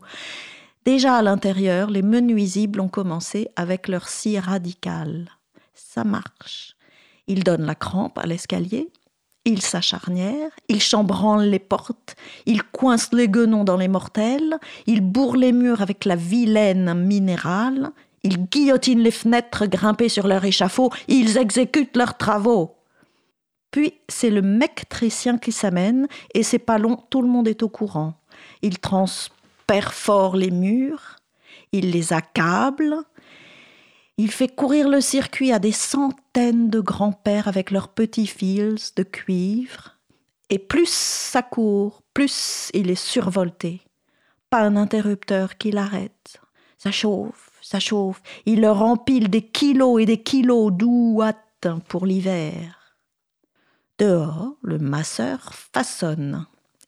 [0.86, 5.30] Déjà à l'intérieur, les menuisibles ont commencé avec leur scie radicale.
[5.74, 6.73] Ça marche.
[7.28, 8.90] Il donne la crampe à l'escalier,
[9.46, 12.16] il s'acharnière, il chambranle les portes,
[12.46, 14.58] il coince les guenons dans les mortelles,
[14.88, 17.92] il bourre les murs avec la vilaine minérale,
[18.24, 22.76] il guillotine les fenêtres grimpées sur leur échafaud, ils exécutent leurs travaux.
[23.72, 27.70] Puis c'est le mectricien qui s'amène, et c'est pas long, tout le monde est au
[27.70, 28.14] courant.
[28.62, 31.18] Il transperfore les murs,
[31.74, 32.96] il les accable,
[34.18, 39.04] il fait courir le circuit à des centaines de grands-pères avec leurs petits fils de
[39.04, 39.98] cuivre.
[40.50, 43.82] Et plus ça court, plus il est survolté.
[44.50, 46.40] Pas un interrupteur qui l'arrête.
[46.78, 48.22] Ça chauffe, ça chauffe.
[48.46, 52.98] Il leur empile des kilos et des kilos d'ouate pour l'hiver.
[53.98, 56.46] Dehors, le masseur façonne.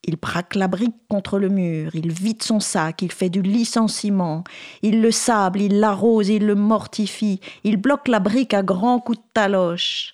[0.07, 4.43] Il braque la brique contre le mur, il vide son sac, il fait du licenciement,
[4.83, 9.17] il le sable, il l'arrose, il le mortifie, il bloque la brique à grands coups
[9.17, 10.13] de taloche.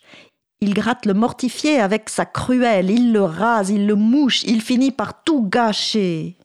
[0.62, 4.92] Il gratte le mortifié avec sa cruelle, il le rase, il le mouche, il finit
[4.92, 6.38] par tout gâcher.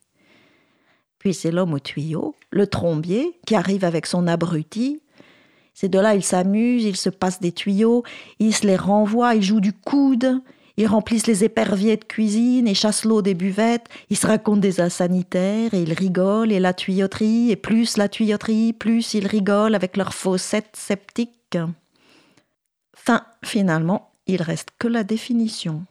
[1.21, 5.03] Puis c'est l'homme au tuyau, le trombier, qui arrive avec son abruti.
[5.73, 8.03] C'est de là il s'amuse, il se passe des tuyaux,
[8.41, 10.41] il se les renvoie, il joue du coude,
[10.77, 13.87] ils remplissent les éperviers de cuisine et chassent l'eau des buvettes.
[14.11, 16.53] Ils se racontent des insanitaires et ils rigolent.
[16.53, 21.59] Et la tuyauterie, et plus la tuyauterie, plus ils rigolent avec leurs fossettes sceptiques.
[22.95, 25.85] Fin, finalement, il reste que la définition.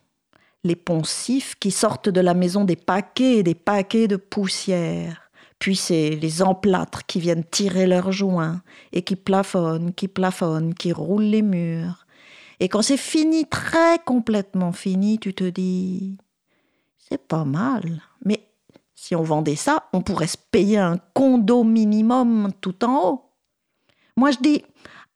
[0.64, 5.30] Les poncifs qui sortent de la maison des paquets et des paquets de poussière.
[5.58, 8.62] Puis c'est les emplâtres qui viennent tirer leurs joints
[8.92, 12.05] et qui plafonnent, qui plafonnent, qui roulent les murs.
[12.60, 16.18] Et quand c'est fini, très complètement fini, tu te dis,
[16.98, 18.02] c'est pas mal.
[18.24, 18.48] Mais
[18.94, 23.22] si on vendait ça, on pourrait se payer un condo minimum tout en haut.
[24.18, 24.64] Moi, je dis,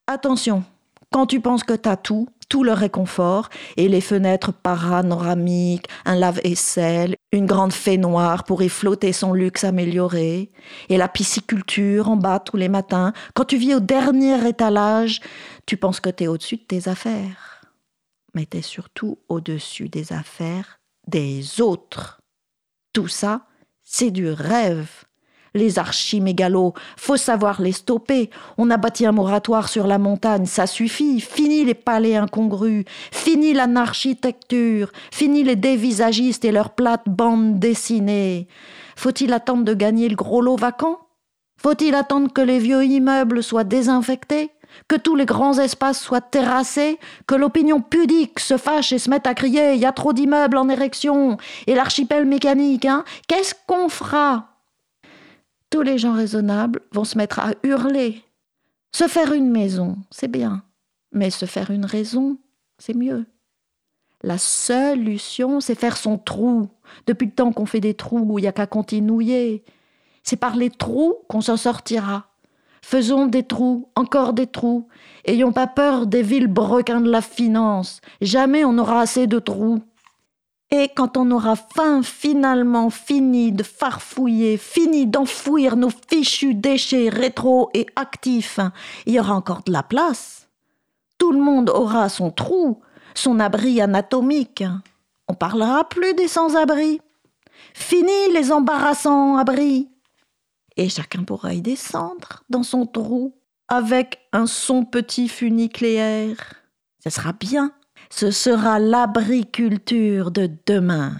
[0.07, 0.63] attention,
[1.11, 6.15] quand tu penses que tu as tout, tout le réconfort, et les fenêtres panoramiques, un
[6.15, 10.51] lave-vaisselle, une grande fée noire pour y flotter son luxe amélioré,
[10.89, 13.13] et la pisciculture en bas tous les matins.
[13.35, 15.19] Quand tu vis au dernier étalage,
[15.65, 17.61] tu penses que tu es au-dessus de tes affaires.
[18.33, 22.21] Mais tu es surtout au-dessus des affaires des autres.
[22.93, 23.47] Tout ça,
[23.83, 25.05] c'est du rêve.
[25.53, 28.29] Les archimégalos, faut savoir les stopper.
[28.57, 31.21] On a bâti un moratoire sur la montagne, ça suffit.
[31.21, 38.47] Fini les palais incongrus, fini l'anarchitecture, fini les dévisagistes et leurs plates bandes dessinées.
[38.95, 40.99] Faut-il attendre de gagner le gros lot vacant?
[41.61, 44.51] Faut-il attendre que les vieux immeubles soient désinfectés?
[44.87, 49.25] Que tous les grands espaces soient terrassés, que l'opinion pudique se fâche et se mette
[49.25, 53.03] à crier il y a trop d'immeubles en érection, et l'archipel mécanique, hein?
[53.27, 54.48] Qu'est-ce qu'on fera?
[55.69, 58.23] Tous les gens raisonnables vont se mettre à hurler.
[58.91, 60.63] Se faire une maison, c'est bien,
[61.11, 62.37] mais se faire une raison,
[62.77, 63.25] c'est mieux.
[64.21, 66.67] La solution, c'est faire son trou.
[67.07, 69.63] Depuis le temps qu'on fait des trous, il n'y a qu'à continuer.
[70.23, 72.25] C'est par les trous qu'on s'en sortira.
[72.81, 74.87] Faisons des trous, encore des trous.
[75.25, 78.01] Ayons pas peur des villes broquins de la finance.
[78.21, 79.81] Jamais on n'aura assez de trous.
[80.71, 87.71] Et quand on aura fin finalement fini de farfouiller, fini d'enfouir nos fichus déchets rétro
[87.73, 88.59] et actifs,
[89.07, 90.47] il y aura encore de la place.
[91.17, 92.81] Tout le monde aura son trou,
[93.15, 94.63] son abri anatomique.
[95.27, 97.01] On parlera plus des sans-abri.
[97.73, 99.89] Fini les embarrassants abris.
[100.77, 103.35] Et chacun pourra y descendre dans son trou
[103.67, 106.55] avec un son petit funicléaire.
[107.03, 107.73] Ce sera bien.
[108.11, 111.11] Ce sera l'abriculture de demain.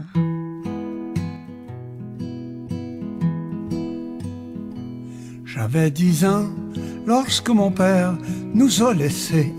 [5.45, 6.47] J'avais dix ans
[7.05, 8.17] lorsque mon père
[8.55, 9.53] nous a laissés.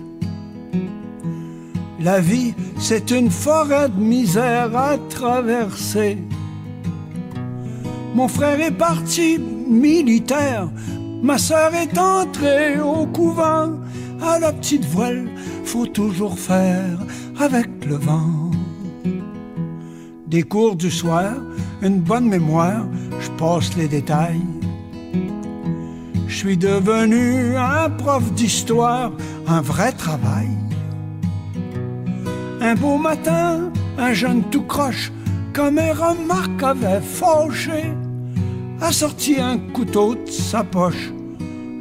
[2.00, 6.18] La vie, c'est une forêt de misère à traverser.
[8.14, 10.68] Mon frère est parti militaire,
[11.22, 13.78] ma sœur est entrée au couvent.
[14.22, 15.28] À la petite voile,
[15.70, 16.98] faut toujours faire
[17.38, 18.50] avec le vent.
[20.26, 21.34] Des cours du soir,
[21.80, 22.84] une bonne mémoire,
[23.20, 24.42] je passe les détails.
[26.26, 29.12] Je suis devenu un prof d'histoire,
[29.46, 30.48] un vrai travail.
[32.60, 35.12] Un beau matin, un jeune tout croche,
[35.52, 37.94] comme un remarque avait fauché,
[38.80, 41.12] a sorti un couteau de sa poche.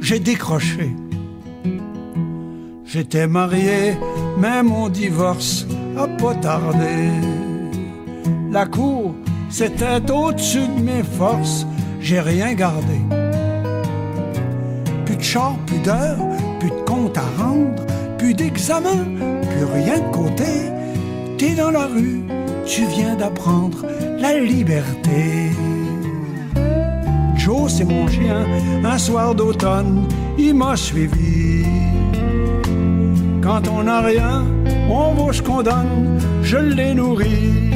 [0.00, 0.94] J'ai décroché.
[2.92, 3.96] J'étais marié,
[4.36, 5.64] mais mon divorce
[5.96, 7.08] a pas tardé.
[8.50, 9.14] La cour,
[9.48, 11.64] c'était au-dessus de mes forces,
[12.00, 12.98] j'ai rien gardé.
[15.06, 16.18] Plus de char, plus d'heures,
[16.58, 17.80] plus de compte à rendre,
[18.18, 19.04] plus d'examen,
[19.48, 20.52] plus rien de côté.
[21.38, 22.22] T'es dans la rue,
[22.66, 23.86] tu viens d'apprendre
[24.18, 25.52] la liberté.
[27.36, 28.44] Joe, c'est mon chien,
[28.82, 31.64] un soir d'automne, il m'a suivi.
[33.42, 34.44] Quand on n'a rien,
[34.90, 37.70] on ce qu'on donne, je l'ai nourri.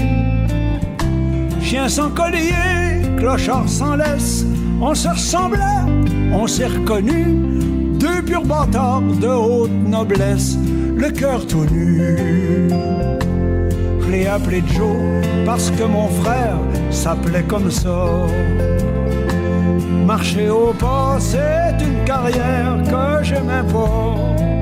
[1.62, 4.44] Chien sans collier, clochard sans laisse,
[4.80, 5.84] on se ressemblait,
[6.32, 7.36] on s'est reconnu.
[7.98, 10.58] Deux purs bâtards de haute noblesse,
[10.96, 12.16] le cœur tout nu.
[14.00, 16.58] Je l'ai appelé Joe parce que mon frère
[16.90, 18.06] s'appelait comme ça.
[20.04, 24.53] Marcher au pas, c'est une carrière que j'aimais pas.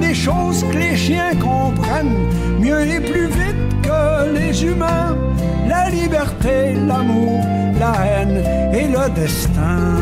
[0.00, 2.26] Des choses que les chiens comprennent
[2.58, 5.16] mieux et plus vite que les humains.
[5.68, 7.40] La liberté, l'amour,
[7.78, 9.98] la haine et le destin.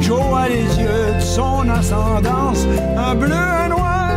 [0.00, 4.10] Joe a les yeux de son ascendance, un bleu, un noir.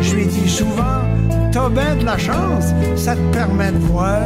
[0.00, 1.02] Je lui dis souvent,
[1.50, 4.20] t'as de la chance, ça te permet de voir.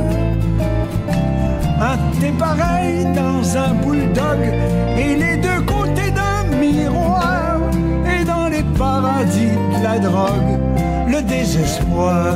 [1.80, 4.40] Un t'es pareil dans un bulldog
[4.98, 5.95] et les deux côtés
[8.78, 10.58] paradis la drogue,
[11.08, 12.34] le désespoir.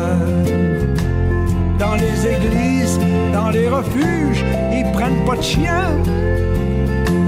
[1.79, 2.99] Dans les églises,
[3.33, 5.91] dans les refuges, ils prennent pas de chiens.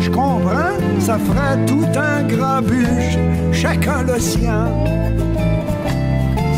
[0.00, 3.18] Je comprends, ça ferait tout un grabuge,
[3.52, 4.68] chacun le sien.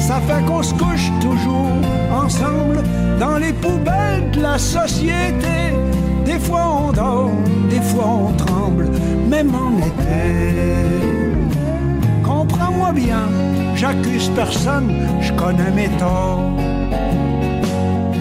[0.00, 1.72] Ça fait qu'on se couche toujours
[2.12, 2.82] ensemble
[3.18, 5.72] dans les poubelles de la société.
[6.24, 7.30] Des fois on dort,
[7.70, 8.88] des fois on tremble,
[9.28, 11.23] même en été.
[13.74, 16.50] J'accuse personne, je connais mes torts.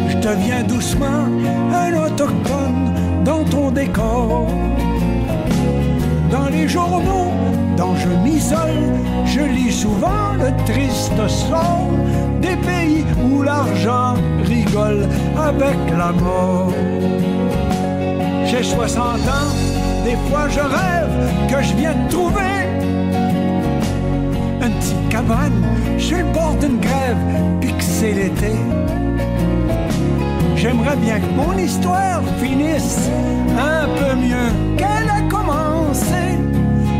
[0.09, 1.27] Je deviens doucement
[1.73, 2.93] un autochtone
[3.23, 4.47] dans ton décor.
[6.31, 7.31] Dans les journaux
[7.77, 8.81] dont je m'isole,
[9.25, 11.91] je lis souvent le triste sort
[12.41, 15.07] des pays où l'argent rigole
[15.37, 16.73] avec la mort.
[18.45, 19.53] J'ai 60 ans,
[20.03, 22.53] des fois je rêve que je viens de trouver
[25.09, 25.63] cabane
[25.97, 27.17] sur le bord d'une grève,
[27.61, 28.53] puis c'est l'été.
[30.55, 33.09] J'aimerais bien que mon histoire finisse
[33.57, 36.37] un peu mieux qu'elle a commencé.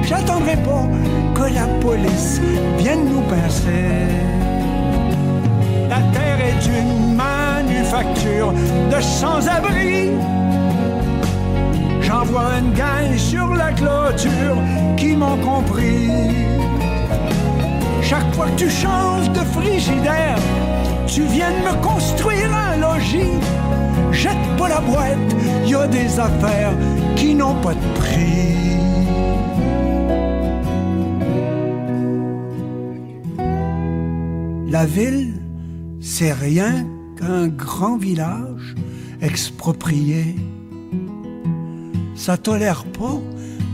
[0.04, 0.86] J'attendrai pas
[1.34, 2.42] que la police
[2.78, 3.90] vienne nous pincer.
[5.90, 8.52] La terre est une manufacture
[8.92, 10.12] de sans-abri.
[12.02, 14.58] J'en vois une gang sur la clôture
[14.98, 16.10] qui m'ont compris.
[18.14, 20.38] Chaque fois que tu changes de frigidaire,
[21.08, 23.40] tu viens de me construire un logis.
[24.12, 25.36] Jette pas la boîte,
[25.66, 26.74] y a des affaires
[27.16, 28.78] qui n'ont pas de prix.
[34.70, 35.34] La ville,
[36.00, 36.86] c'est rien
[37.18, 38.76] qu'un grand village
[39.24, 40.36] exproprié.
[42.14, 43.20] Ça tolère pas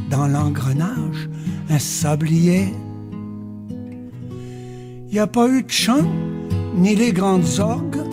[0.09, 1.29] dans l'engrenage
[1.69, 2.73] un sablier.
[5.11, 6.03] Y a pas eu de chant,
[6.75, 8.03] ni les grandes orgues,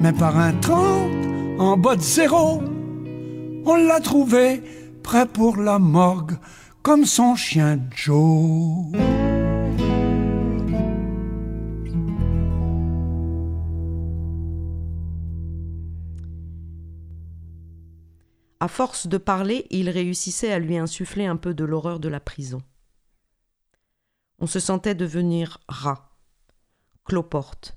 [0.00, 1.12] mais par un trente
[1.58, 2.62] en bas de zéro,
[3.66, 4.62] on l'a trouvé
[5.02, 6.38] prêt pour la morgue,
[6.82, 8.92] comme son chien Joe.
[18.60, 22.20] À force de parler, il réussissait à lui insuffler un peu de l'horreur de la
[22.20, 22.62] prison.
[24.38, 26.05] On se sentait devenir rat,
[27.06, 27.76] cloporte,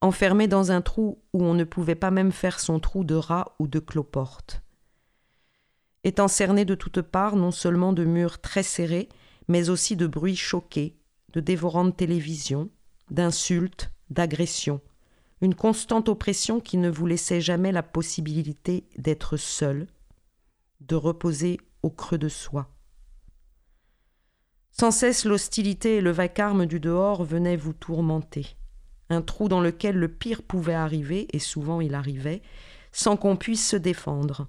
[0.00, 3.56] enfermé dans un trou où on ne pouvait pas même faire son trou de rat
[3.58, 4.62] ou de cloporte.
[6.04, 9.08] Étant cerné de toutes parts non seulement de murs très serrés,
[9.48, 10.96] mais aussi de bruits choqués,
[11.32, 12.70] de dévorantes télévisions,
[13.10, 14.80] d'insultes, d'agressions,
[15.40, 19.86] une constante oppression qui ne vous laissait jamais la possibilité d'être seul,
[20.80, 22.68] de reposer au creux de soi.
[24.80, 28.56] Sans cesse l'hostilité et le vacarme du dehors venaient vous tourmenter,
[29.10, 32.42] un trou dans lequel le pire pouvait arriver, et souvent il arrivait,
[32.92, 34.46] sans qu'on puisse se défendre.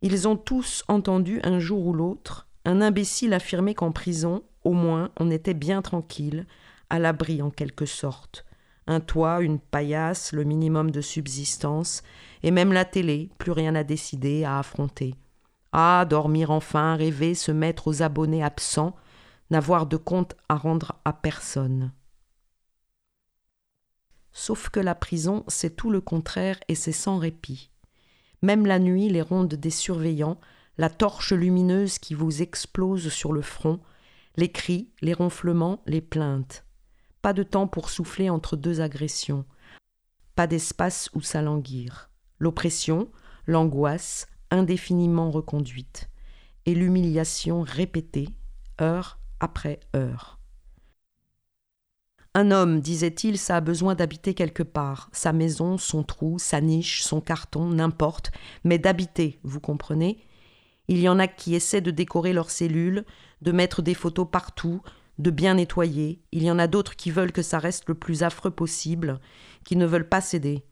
[0.00, 5.10] Ils ont tous entendu un jour ou l'autre un imbécile affirmer qu'en prison, au moins,
[5.18, 6.46] on était bien tranquille,
[6.88, 8.44] à l'abri en quelque sorte.
[8.86, 12.02] Un toit, une paillasse, le minimum de subsistance,
[12.44, 15.14] et même la télé, plus rien à décider, à affronter.
[15.72, 18.96] Ah, dormir enfin, rêver, se mettre aux abonnés absents,
[19.50, 21.92] n'avoir de compte à rendre à personne.
[24.32, 27.70] Sauf que la prison, c'est tout le contraire et c'est sans répit.
[28.42, 30.38] Même la nuit, les rondes des surveillants,
[30.76, 33.80] la torche lumineuse qui vous explose sur le front,
[34.36, 36.64] les cris, les ronflements, les plaintes.
[37.20, 39.44] Pas de temps pour souffler entre deux agressions.
[40.36, 42.10] Pas d'espace où s'alanguir.
[42.38, 43.10] L'oppression,
[43.46, 46.08] l'angoisse, indéfiniment reconduite.
[46.66, 48.28] Et l'humiliation répétée,
[48.80, 50.38] heure après heure.
[52.34, 57.02] Un homme, disait-il, ça a besoin d'habiter quelque part, sa maison, son trou, sa niche,
[57.02, 58.30] son carton, n'importe,
[58.64, 60.18] mais d'habiter, vous comprenez
[60.88, 63.04] Il y en a qui essaient de décorer leurs cellules,
[63.42, 64.82] de mettre des photos partout,
[65.18, 68.22] de bien nettoyer, il y en a d'autres qui veulent que ça reste le plus
[68.22, 69.20] affreux possible,
[69.64, 70.64] qui ne veulent pas céder.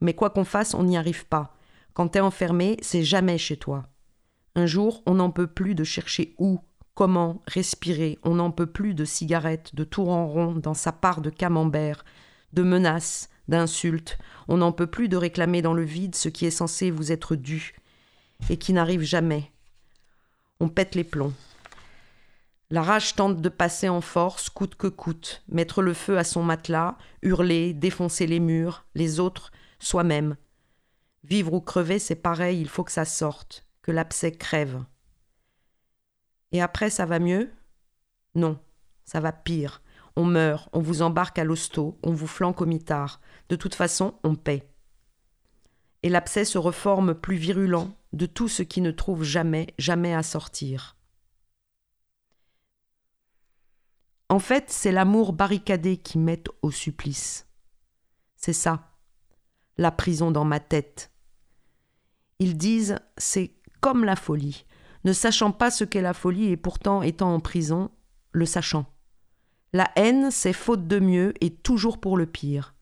[0.00, 1.54] Mais quoi qu'on fasse, on n'y arrive pas.
[1.94, 3.86] Quand t'es enfermé, c'est jamais chez toi.
[4.54, 6.60] Un jour, on n'en peut plus de chercher où,
[7.00, 11.22] Comment respirer On n'en peut plus de cigarettes, de tours en rond dans sa part
[11.22, 12.04] de camembert,
[12.52, 14.18] de menaces, d'insultes.
[14.48, 17.36] On n'en peut plus de réclamer dans le vide ce qui est censé vous être
[17.36, 17.74] dû
[18.50, 19.50] et qui n'arrive jamais.
[20.60, 21.32] On pète les plombs.
[22.68, 26.42] La rage tente de passer en force, coûte que coûte, mettre le feu à son
[26.42, 30.36] matelas, hurler, défoncer les murs, les autres, soi-même.
[31.22, 34.84] Vivre ou crever, c'est pareil, il faut que ça sorte, que l'abcès crève.
[36.52, 37.50] Et après, ça va mieux?
[38.34, 38.58] Non,
[39.04, 39.82] ça va pire.
[40.16, 43.20] On meurt, on vous embarque à l'hosto, on vous flanque au mitard.
[43.48, 44.68] De toute façon, on paie.
[46.02, 50.22] Et l'abcès se reforme plus virulent de tout ce qui ne trouve jamais, jamais à
[50.22, 50.96] sortir.
[54.28, 57.48] En fait, c'est l'amour barricadé qui met au supplice.
[58.36, 58.96] C'est ça,
[59.76, 61.09] la prison dans ma tête.
[62.40, 64.64] Ils disent c'est comme la folie
[65.04, 67.90] ne sachant pas ce qu'est la folie et pourtant étant en prison,
[68.32, 68.86] le sachant.
[69.72, 72.74] La haine, c'est faute de mieux et toujours pour le pire.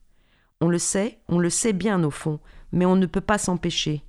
[0.61, 2.41] On le sait, on le sait bien au fond,
[2.73, 4.03] mais on ne peut pas s'empêcher.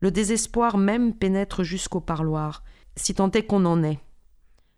[0.00, 2.62] Le désespoir même pénètre jusqu'au parloir,
[2.96, 3.98] si tant est qu'on en est.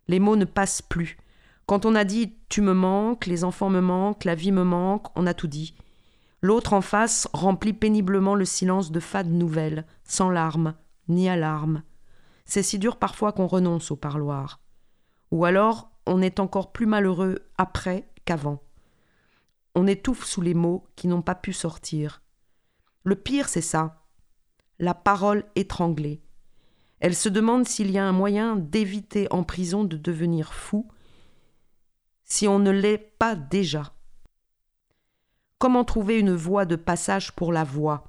[0.09, 1.18] Les mots ne passent plus.
[1.66, 5.07] Quand on a dit tu me manques, les enfants me manquent, la vie me manque,
[5.16, 5.74] on a tout dit.
[6.43, 10.74] L'autre en face remplit péniblement le silence de fades nouvelles, sans larmes,
[11.09, 11.84] ni alarme.
[12.45, 14.61] C'est si dur parfois qu'on renonce au parloir.
[15.30, 18.61] Ou alors on est encore plus malheureux après qu'avant.
[19.76, 22.22] On étouffe sous les mots qui n'ont pas pu sortir.
[23.05, 24.05] Le pire, c'est ça.
[24.80, 26.22] La parole étranglée.
[26.99, 30.88] Elle se demande s'il y a un moyen d'éviter en prison de devenir fou,
[32.24, 33.95] si on ne l'est pas déjà.
[35.63, 38.03] Comment trouver une voie de passage pour la voix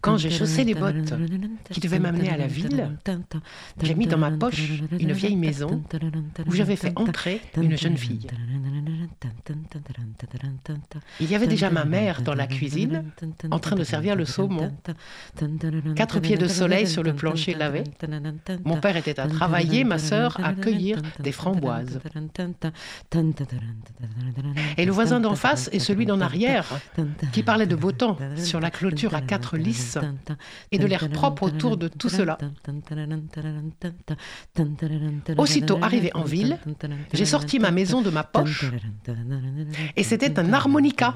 [0.00, 1.14] quand j'ai chaussé les bottes
[1.70, 2.98] qui devaient m'amener à la ville,
[3.82, 5.82] j'ai mis dans ma poche une vieille maison
[6.46, 8.26] où j'avais fait entrer une jeune fille.
[11.20, 13.04] Il y avait déjà ma mère dans la cuisine
[13.50, 14.72] en train de servir le saumon.
[15.96, 17.84] Quatre pieds de soleil sur le plancher lavé.
[18.64, 22.00] Mon père était à travailler, ma sœur à cueillir des framboises.
[24.76, 26.66] Et le voisin d'en face et celui d'en arrière,
[27.32, 29.98] qui parlait de beau temps sur la clôture à quatre lisses
[30.72, 32.38] et de l'air propre autour de tout cela.
[35.36, 36.58] Aussitôt arrivé en ville,
[37.12, 38.70] j'ai sorti ma maison de ma poche
[39.96, 41.14] et c'était un harmonica.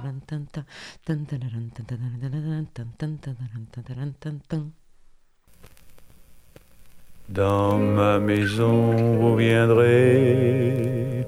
[7.28, 11.26] Dans ma maison, vous viendrez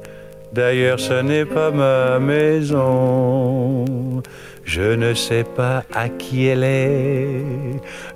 [0.53, 3.85] D'ailleurs, ce n'est pas ma maison.
[4.65, 7.45] Je ne sais pas à qui elle est.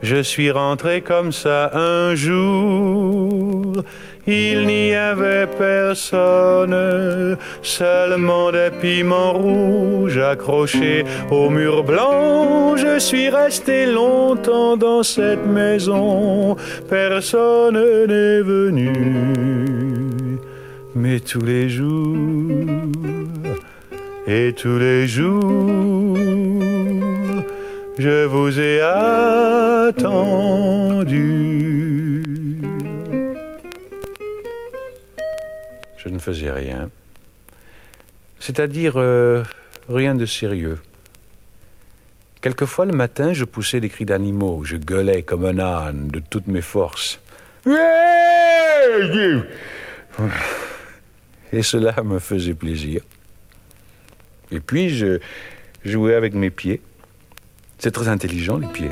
[0.03, 3.83] Je suis rentré comme ça un jour.
[4.27, 12.77] Il n'y avait personne, seulement des piments rouges accrochés au mur blanc.
[12.77, 16.57] Je suis resté longtemps dans cette maison.
[16.89, 17.75] Personne
[18.07, 18.93] n'est venu
[20.95, 22.57] mais tous les jours,
[24.27, 26.17] et tous les jours,
[27.99, 28.81] je vous ai
[29.91, 30.25] attendu.
[36.05, 36.91] Je ne faisais rien,
[38.39, 39.43] c'est-à-dire euh,
[39.89, 40.79] rien de sérieux.
[42.43, 46.47] Quelquefois le matin, je poussais des cris d'animaux, je gueulais comme un âne de toutes
[46.47, 47.21] mes forces
[51.53, 53.03] et cela me faisait plaisir.
[54.51, 55.21] Et puis je
[55.85, 56.83] jouais avec mes pieds.
[57.79, 58.91] C'est très intelligent les pieds.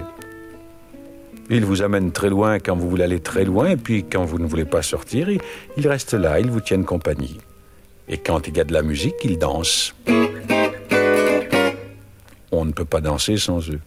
[1.52, 4.40] Ils vous amènent très loin quand vous voulez aller très loin, et puis quand vous
[4.40, 5.28] ne voulez pas sortir,
[5.76, 7.38] ils restent là, ils vous tiennent compagnie.
[8.08, 9.94] Et quand il y a de la musique, ils dansent.
[12.50, 13.80] On ne peut pas danser sans eux.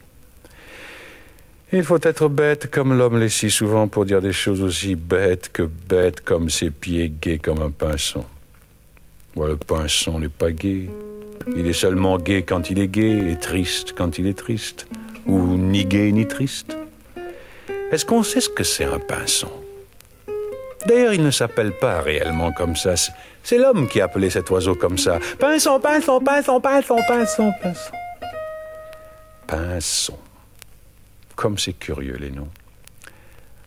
[1.74, 5.50] Il faut être bête comme l'homme l'est si souvent pour dire des choses aussi bêtes
[5.52, 8.24] que bêtes comme ses pieds gais comme un pinson
[9.44, 10.90] le pinson n'est pas gai.
[11.56, 14.88] Il est seulement gai quand il est gai et triste quand il est triste.
[15.28, 16.78] Ou ni gai ni triste.
[17.92, 19.52] Est-ce qu'on sait ce que c'est un pinson
[20.86, 22.94] D'ailleurs, il ne s'appelle pas réellement comme ça.
[23.44, 25.20] C'est l'homme qui a appelé cet oiseau comme ça.
[25.40, 27.92] Pinson, pinson, pinson, pinson, pinson, pinson.
[29.48, 30.18] Pinson.
[31.36, 32.50] Comme c'est curieux les noms.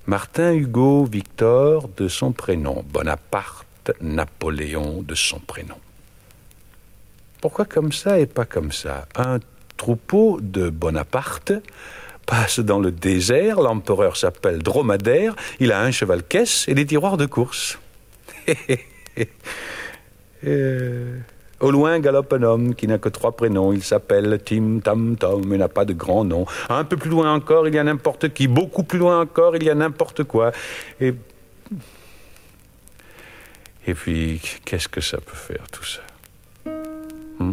[0.06, 2.84] Martin Hugo Victor de son prénom.
[2.88, 5.76] Bonaparte Napoléon de son prénom.
[7.40, 9.06] Pourquoi comme ça et pas comme ça?
[9.16, 9.38] Un
[9.76, 11.52] troupeau de Bonaparte
[12.28, 17.26] passe dans le désert, l'empereur s'appelle Dromadaire, il a un cheval-caisse et des tiroirs de
[17.26, 17.78] course.
[20.46, 21.18] Euh,
[21.58, 23.72] au loin galope un homme qui n'a que trois prénoms.
[23.72, 26.46] Il s'appelle Tim Tam Tom mais n'a pas de grand nom.
[26.68, 28.46] Un peu plus loin encore, il y a n'importe qui.
[28.46, 30.52] Beaucoup plus loin encore, il y a n'importe quoi.
[31.00, 31.12] Et
[33.88, 36.02] et puis, qu'est-ce que ça peut faire tout ça?
[37.38, 37.52] Hmm?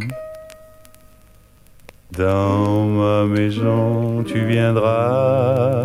[2.17, 5.83] Dans ma maison, tu viendras.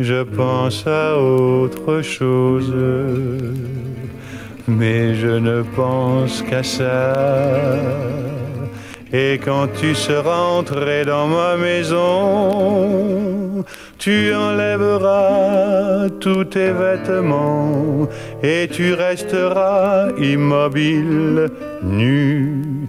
[0.00, 2.74] Je pense à autre chose,
[4.66, 7.12] mais je ne pense qu'à ça.
[9.12, 12.82] Et quand tu seras entré dans ma maison,
[13.98, 18.08] tu enlèveras tous tes vêtements
[18.42, 21.50] et tu resteras immobile,
[21.82, 22.88] nu.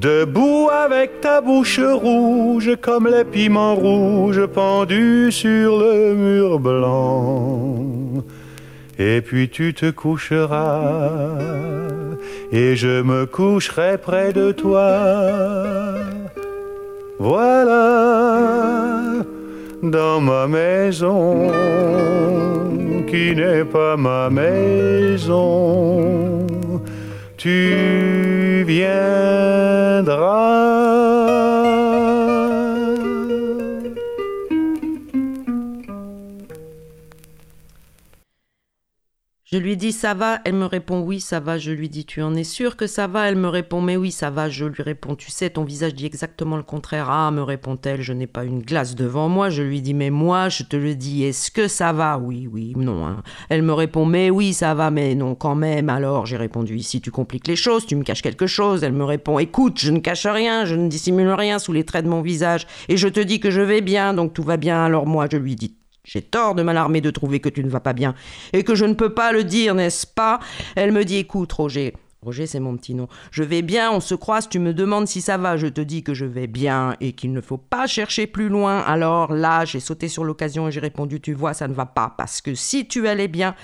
[0.00, 8.22] Debout avec ta bouche rouge comme les piments rouges pendus sur le mur blanc.
[8.96, 11.38] Et puis tu te coucheras
[12.52, 15.96] et je me coucherai près de toi.
[17.18, 18.44] Voilà
[19.82, 21.50] dans ma maison
[23.08, 25.98] qui n'est pas ma maison.
[27.38, 28.98] Tu viendras.
[39.50, 42.20] Je lui dis ça va, elle me répond oui ça va, je lui dis tu
[42.20, 44.82] en es sûr que ça va, elle me répond mais oui ça va, je lui
[44.82, 48.44] réponds tu sais ton visage dit exactement le contraire, ah me répond-elle, je n'ai pas
[48.44, 51.66] une glace devant moi, je lui dis mais moi je te le dis, est-ce que
[51.66, 52.18] ça va?
[52.18, 53.06] Oui, oui, non.
[53.06, 53.22] Hein.
[53.48, 57.00] Elle me répond mais oui ça va, mais non quand même, alors j'ai répondu ici
[57.00, 60.00] tu compliques les choses, tu me caches quelque chose, elle me répond écoute je ne
[60.00, 63.20] cache rien, je ne dissimule rien sous les traits de mon visage, et je te
[63.20, 65.77] dis que je vais bien, donc tout va bien, alors moi je lui dis
[66.08, 68.14] j'ai tort de m'alarmer de trouver que tu ne vas pas bien
[68.54, 70.40] et que je ne peux pas le dire, n'est-ce pas?
[70.74, 71.94] Elle me dit Écoute, Roger.
[72.22, 73.06] Roger, c'est mon petit nom.
[73.30, 76.02] Je vais bien, on se croise, tu me demandes si ça va, je te dis
[76.02, 78.80] que je vais bien et qu'il ne faut pas chercher plus loin.
[78.80, 82.14] Alors là, j'ai sauté sur l'occasion et j'ai répondu Tu vois, ça ne va pas,
[82.16, 83.54] parce que si tu allais bien,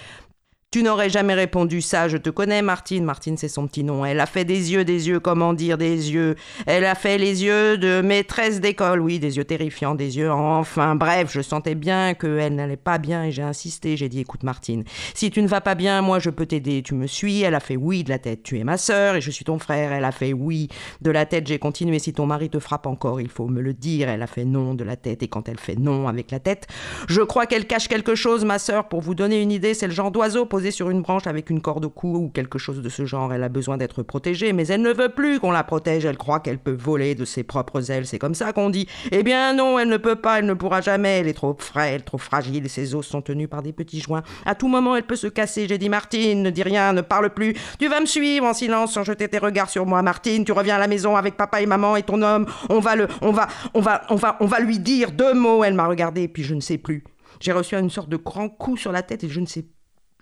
[0.74, 3.04] tu n'aurais jamais répondu ça, je te connais, Martine.
[3.04, 4.04] Martine, c'est son petit nom.
[4.04, 6.34] Elle a fait des yeux, des yeux, comment dire, des yeux.
[6.66, 10.96] Elle a fait les yeux de maîtresse d'école, oui, des yeux terrifiants, des yeux, enfin,
[10.96, 13.96] bref, je sentais bien qu'elle n'allait pas bien et j'ai insisté.
[13.96, 14.82] J'ai dit, écoute, Martine,
[15.14, 16.82] si tu ne vas pas bien, moi, je peux t'aider.
[16.82, 17.42] Tu me suis.
[17.42, 18.42] Elle a fait oui de la tête.
[18.42, 19.92] Tu es ma sœur et je suis ton frère.
[19.92, 20.66] Elle a fait oui
[21.02, 21.46] de la tête.
[21.46, 22.00] J'ai continué.
[22.00, 24.08] Si ton mari te frappe encore, il faut me le dire.
[24.08, 26.66] Elle a fait non de la tête et quand elle fait non avec la tête,
[27.06, 28.88] je crois qu'elle cache quelque chose, ma sœur.
[28.88, 31.60] Pour vous donner une idée, c'est le genre d'oiseau posé sur une branche avec une
[31.60, 33.32] corde au cou ou quelque chose de ce genre.
[33.32, 36.04] Elle a besoin d'être protégée, mais elle ne veut plus qu'on la protège.
[36.04, 38.06] Elle croit qu'elle peut voler de ses propres ailes.
[38.06, 38.88] C'est comme ça qu'on dit.
[39.12, 41.20] Eh bien non, elle ne peut pas, elle ne pourra jamais.
[41.20, 42.68] Elle est trop frêle, trop fragile.
[42.68, 44.22] Ses os sont tenus par des petits joints.
[44.44, 45.66] À tout moment, elle peut se casser.
[45.68, 47.54] J'ai dit Martine, ne dis rien, ne parle plus.
[47.78, 50.44] Tu vas me suivre en silence sans jeter tes regards sur moi, Martine.
[50.44, 52.46] Tu reviens à la maison avec papa et maman et ton homme.
[52.68, 55.64] On va le, on va, on va, on va, on va lui dire deux mots.
[55.64, 57.04] Elle m'a regardé, puis je ne sais plus.
[57.40, 59.66] J'ai reçu une sorte de grand coup sur la tête et je ne sais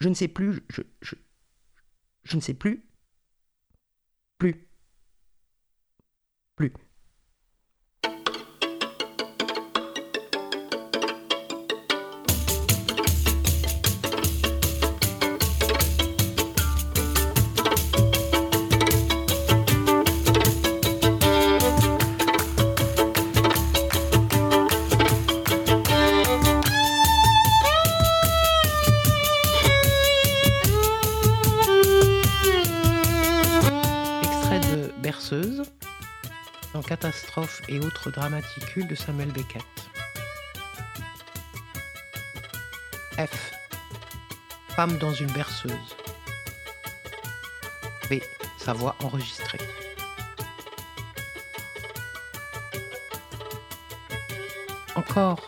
[0.03, 1.14] je ne sais plus, je, je,
[2.24, 2.84] je ne sais plus,
[4.36, 4.68] plus,
[6.57, 6.72] plus.
[37.72, 39.64] Et autres dramaticules de Samuel Beckett.
[43.18, 43.52] F.
[44.68, 45.96] Femme dans une berceuse.
[48.10, 48.14] B.
[48.58, 49.58] Sa voix enregistrée.
[54.94, 55.40] Encore.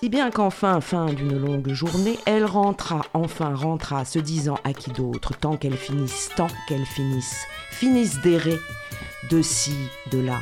[0.00, 4.90] Si bien qu'enfin, fin d'une longue journée, elle rentra, enfin rentra, se disant à qui
[4.92, 8.58] d'autre, tant qu'elle finisse, tant qu'elle finisse, finisse d'errer,
[9.30, 10.40] de ci, de là,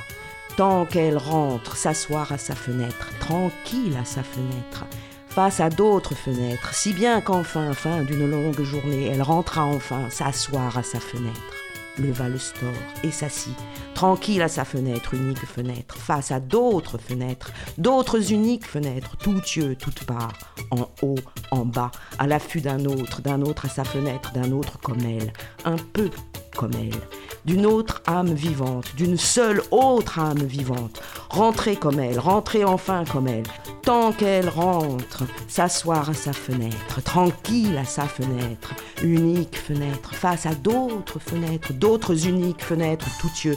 [0.56, 4.86] tant qu'elle rentre s'asseoir à sa fenêtre, tranquille à sa fenêtre,
[5.28, 10.78] face à d'autres fenêtres, si bien qu'enfin, fin d'une longue journée, elle rentra enfin s'asseoir
[10.78, 11.54] à sa fenêtre,
[11.98, 12.72] leva le store
[13.04, 13.56] et s'assit,
[13.98, 19.74] tranquille à sa fenêtre, unique fenêtre, face à d'autres fenêtres, d'autres uniques fenêtres, tout yeux,
[19.74, 20.38] toutes parts,
[20.70, 21.18] en haut,
[21.50, 25.32] en bas, à l'affût d'un autre, d'un autre à sa fenêtre, d'un autre comme elle,
[25.64, 26.10] un peu
[26.56, 27.00] comme elle,
[27.44, 33.26] d'une autre âme vivante, d'une seule autre âme vivante, rentrer comme elle, rentrer enfin comme
[33.26, 33.46] elle,
[33.82, 40.54] tant qu'elle rentre, s'asseoir à sa fenêtre, tranquille à sa fenêtre, unique fenêtre, face à
[40.54, 43.56] d'autres fenêtres, d'autres uniques fenêtres, toutes yeux,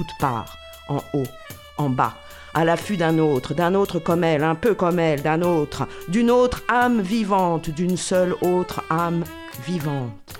[0.00, 0.56] toutes parts,
[0.88, 1.26] en haut,
[1.76, 2.14] en bas,
[2.54, 6.30] à l'affût d'un autre, d'un autre comme elle, un peu comme elle, d'un autre, d'une
[6.30, 9.24] autre âme vivante, d'une seule autre âme
[9.66, 10.38] vivante.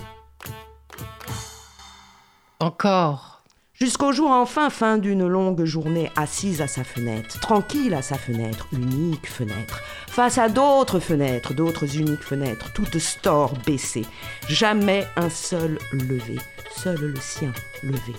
[2.58, 3.42] Encore.
[3.74, 8.66] Jusqu'au jour enfin fin d'une longue journée assise à sa fenêtre, tranquille à sa fenêtre,
[8.72, 9.80] unique fenêtre,
[10.10, 14.04] face à d'autres fenêtres, d'autres uniques fenêtres, toutes stores baissées,
[14.48, 16.36] jamais un seul levé,
[16.76, 17.52] seul le sien
[17.84, 18.12] levé.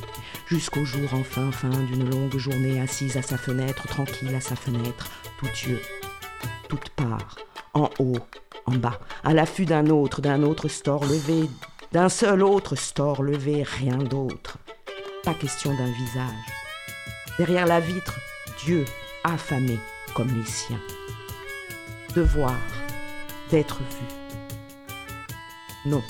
[0.48, 5.12] Jusqu'au jour enfin fin d'une longue journée assise à sa fenêtre, tranquille à sa fenêtre,
[5.38, 5.82] tout yeux,
[6.70, 7.36] toutes parts,
[7.74, 8.20] en haut,
[8.66, 11.50] en bas, à l'affût d'un autre, d'un autre store levé,
[11.92, 14.58] d'un seul autre store levé, rien d'autre.
[15.26, 16.48] Pas question d'un visage.
[17.38, 18.16] Derrière la vitre,
[18.64, 18.86] Dieu
[19.26, 19.78] affamé
[20.16, 20.80] comme les siens.
[22.16, 22.59] De voir,
[23.51, 24.05] d'être vu.
[25.86, 26.03] Non.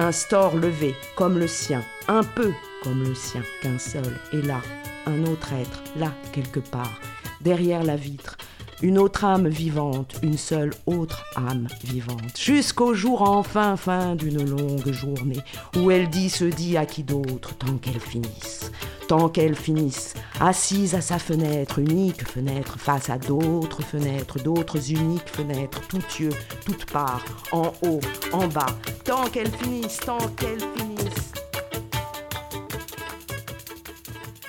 [0.00, 2.50] Un store levé comme le sien, un peu
[2.82, 4.60] comme le sien, qu'un seul est là,
[5.06, 7.00] un autre être, là quelque part,
[7.40, 8.36] derrière la vitre,
[8.82, 14.90] une autre âme vivante, une seule autre âme vivante, jusqu'au jour enfin fin d'une longue
[14.90, 15.40] journée,
[15.76, 18.72] où elle dit se dit à qui d'autre, tant qu'elle finisse,
[19.06, 25.28] tant qu'elle finisse, assise à sa fenêtre, unique fenêtre face à d'autres fenêtres, d'autres uniques
[25.28, 26.32] fenêtres, tout yeux,
[26.64, 28.00] toutes parts, en haut,
[28.32, 28.66] en bas,
[29.04, 31.32] tant qu'elle finisse, tant qu'elle finisse.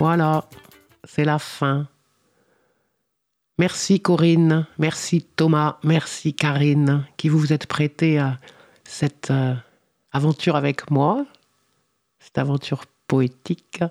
[0.00, 0.44] Voilà,
[1.04, 1.86] c'est la fin.
[3.58, 8.40] Merci Corinne, merci Thomas, merci Karine, qui vous êtes prêtés à
[8.82, 9.54] cette euh,
[10.10, 11.24] aventure avec moi,
[12.18, 13.84] cette aventure poétique,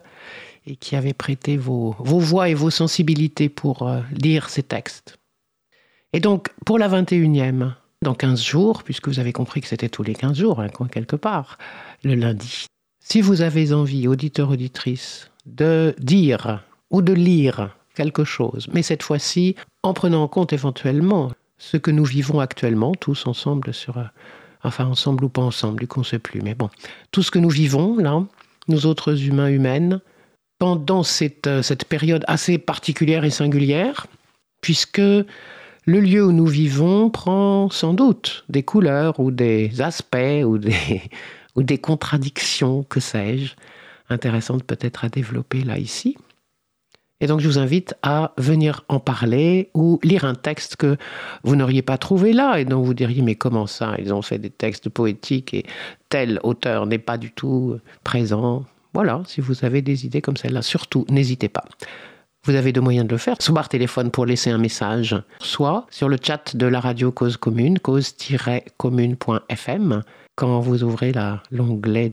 [0.66, 5.18] et qui avez prêté vos, vos voix et vos sensibilités pour euh, lire ces textes.
[6.12, 10.04] Et donc, pour la 21e, dans 15 jours, puisque vous avez compris que c'était tous
[10.04, 11.58] les 15 jours, hein, quelque part,
[12.04, 12.66] le lundi,
[13.00, 19.04] si vous avez envie, auditeur, auditrice, de dire ou de lire quelque chose, mais cette
[19.04, 23.98] fois-ci en prenant en compte éventuellement ce que nous vivons actuellement, tous ensemble sur...
[23.98, 24.04] Euh,
[24.64, 26.70] enfin, ensemble ou pas ensemble, du qu'on ne sait plus, mais bon,
[27.12, 28.24] tout ce que nous vivons, là,
[28.68, 30.02] nous autres humains, humaines,
[30.60, 34.08] pendant cette, euh, cette période assez particulière et singulière,
[34.62, 40.58] puisque le lieu où nous vivons prend sans doute des couleurs ou des aspects ou
[40.58, 41.02] des,
[41.56, 43.56] ou des contradictions, que sais-je,
[44.10, 46.16] intéressantes peut-être à développer là ici.
[47.24, 50.98] Et donc je vous invite à venir en parler ou lire un texte que
[51.46, 53.96] vous n'auriez pas trouvé là et dont vous diriez mais comment ça?
[53.98, 55.64] Ils ont fait des textes poétiques et
[56.10, 58.66] tel auteur n'est pas du tout présent.
[58.94, 61.64] Voilà, si vous avez des idées comme celle-là, surtout n'hésitez pas.
[62.44, 65.88] Vous avez deux moyens de le faire, soit par téléphone pour laisser un message, soit
[65.92, 70.04] sur le chat de la radio Cause Commune, cause-commune.fm.
[70.36, 71.14] Quand vous ouvrez
[71.52, 72.12] l'onglet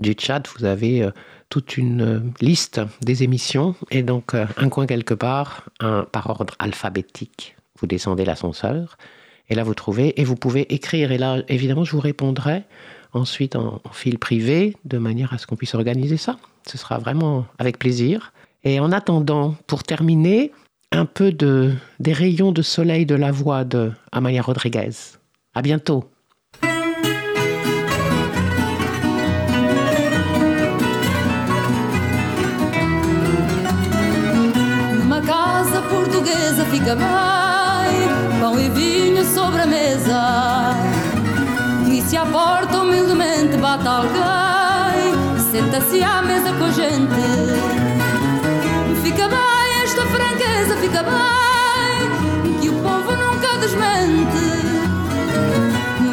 [0.00, 1.12] du chat, vous avez euh,
[1.48, 6.28] toute une euh, liste des émissions et donc euh, un coin quelque part, un, par
[6.30, 7.56] ordre alphabétique.
[7.80, 8.98] Vous descendez l'ascenseur
[9.48, 12.64] et là vous trouvez et vous pouvez écrire et là évidemment je vous répondrai
[13.12, 16.38] ensuite en, fil privé de manière à ce qu'on puisse organiser ça.
[16.66, 18.32] Ce sera vraiment avec plaisir.
[18.64, 20.52] Et en attendant, pour terminer,
[20.92, 24.90] un peu de, des rayons de soleil de la voix de Amaya Rodriguez.
[25.54, 26.04] À bientôt.
[36.78, 40.74] Fica bem, pão e vinho sobre a mesa.
[41.88, 45.12] E se à porta humildemente bate alguém,
[45.50, 47.08] senta-se à mesa com a gente.
[49.02, 54.38] Fica bem esta franqueza, fica bem, que o povo nunca desmente.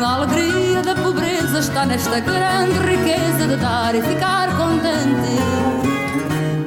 [0.03, 5.35] A alegria da pobreza está nesta grande riqueza de dar e ficar contente.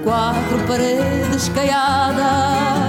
[0.05, 2.88] Quatro paredes caiadas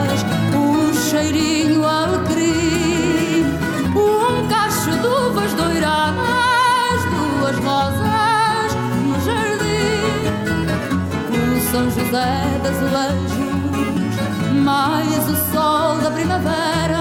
[12.10, 13.34] José das Azulejos,
[14.64, 16.99] mais o sol da primavera.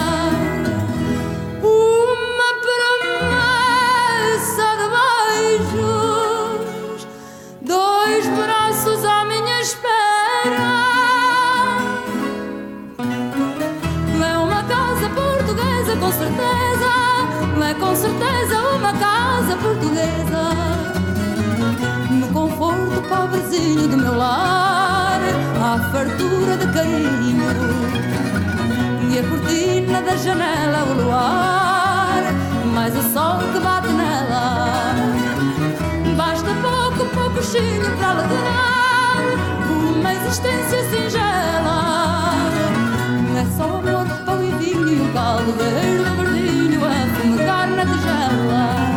[23.09, 25.21] Pobrezinho do meu lar,
[25.63, 27.49] há fartura de carinho.
[29.11, 32.23] E a cortina da janela, o luar,
[32.75, 34.95] mais o sol que bate nela.
[36.17, 39.23] Basta pouco, pouco chinho para alegrar
[39.71, 42.35] uma existência singela.
[43.37, 48.88] É só amor, pão e vinho um caldo verde verdinho a fumegar na tigela.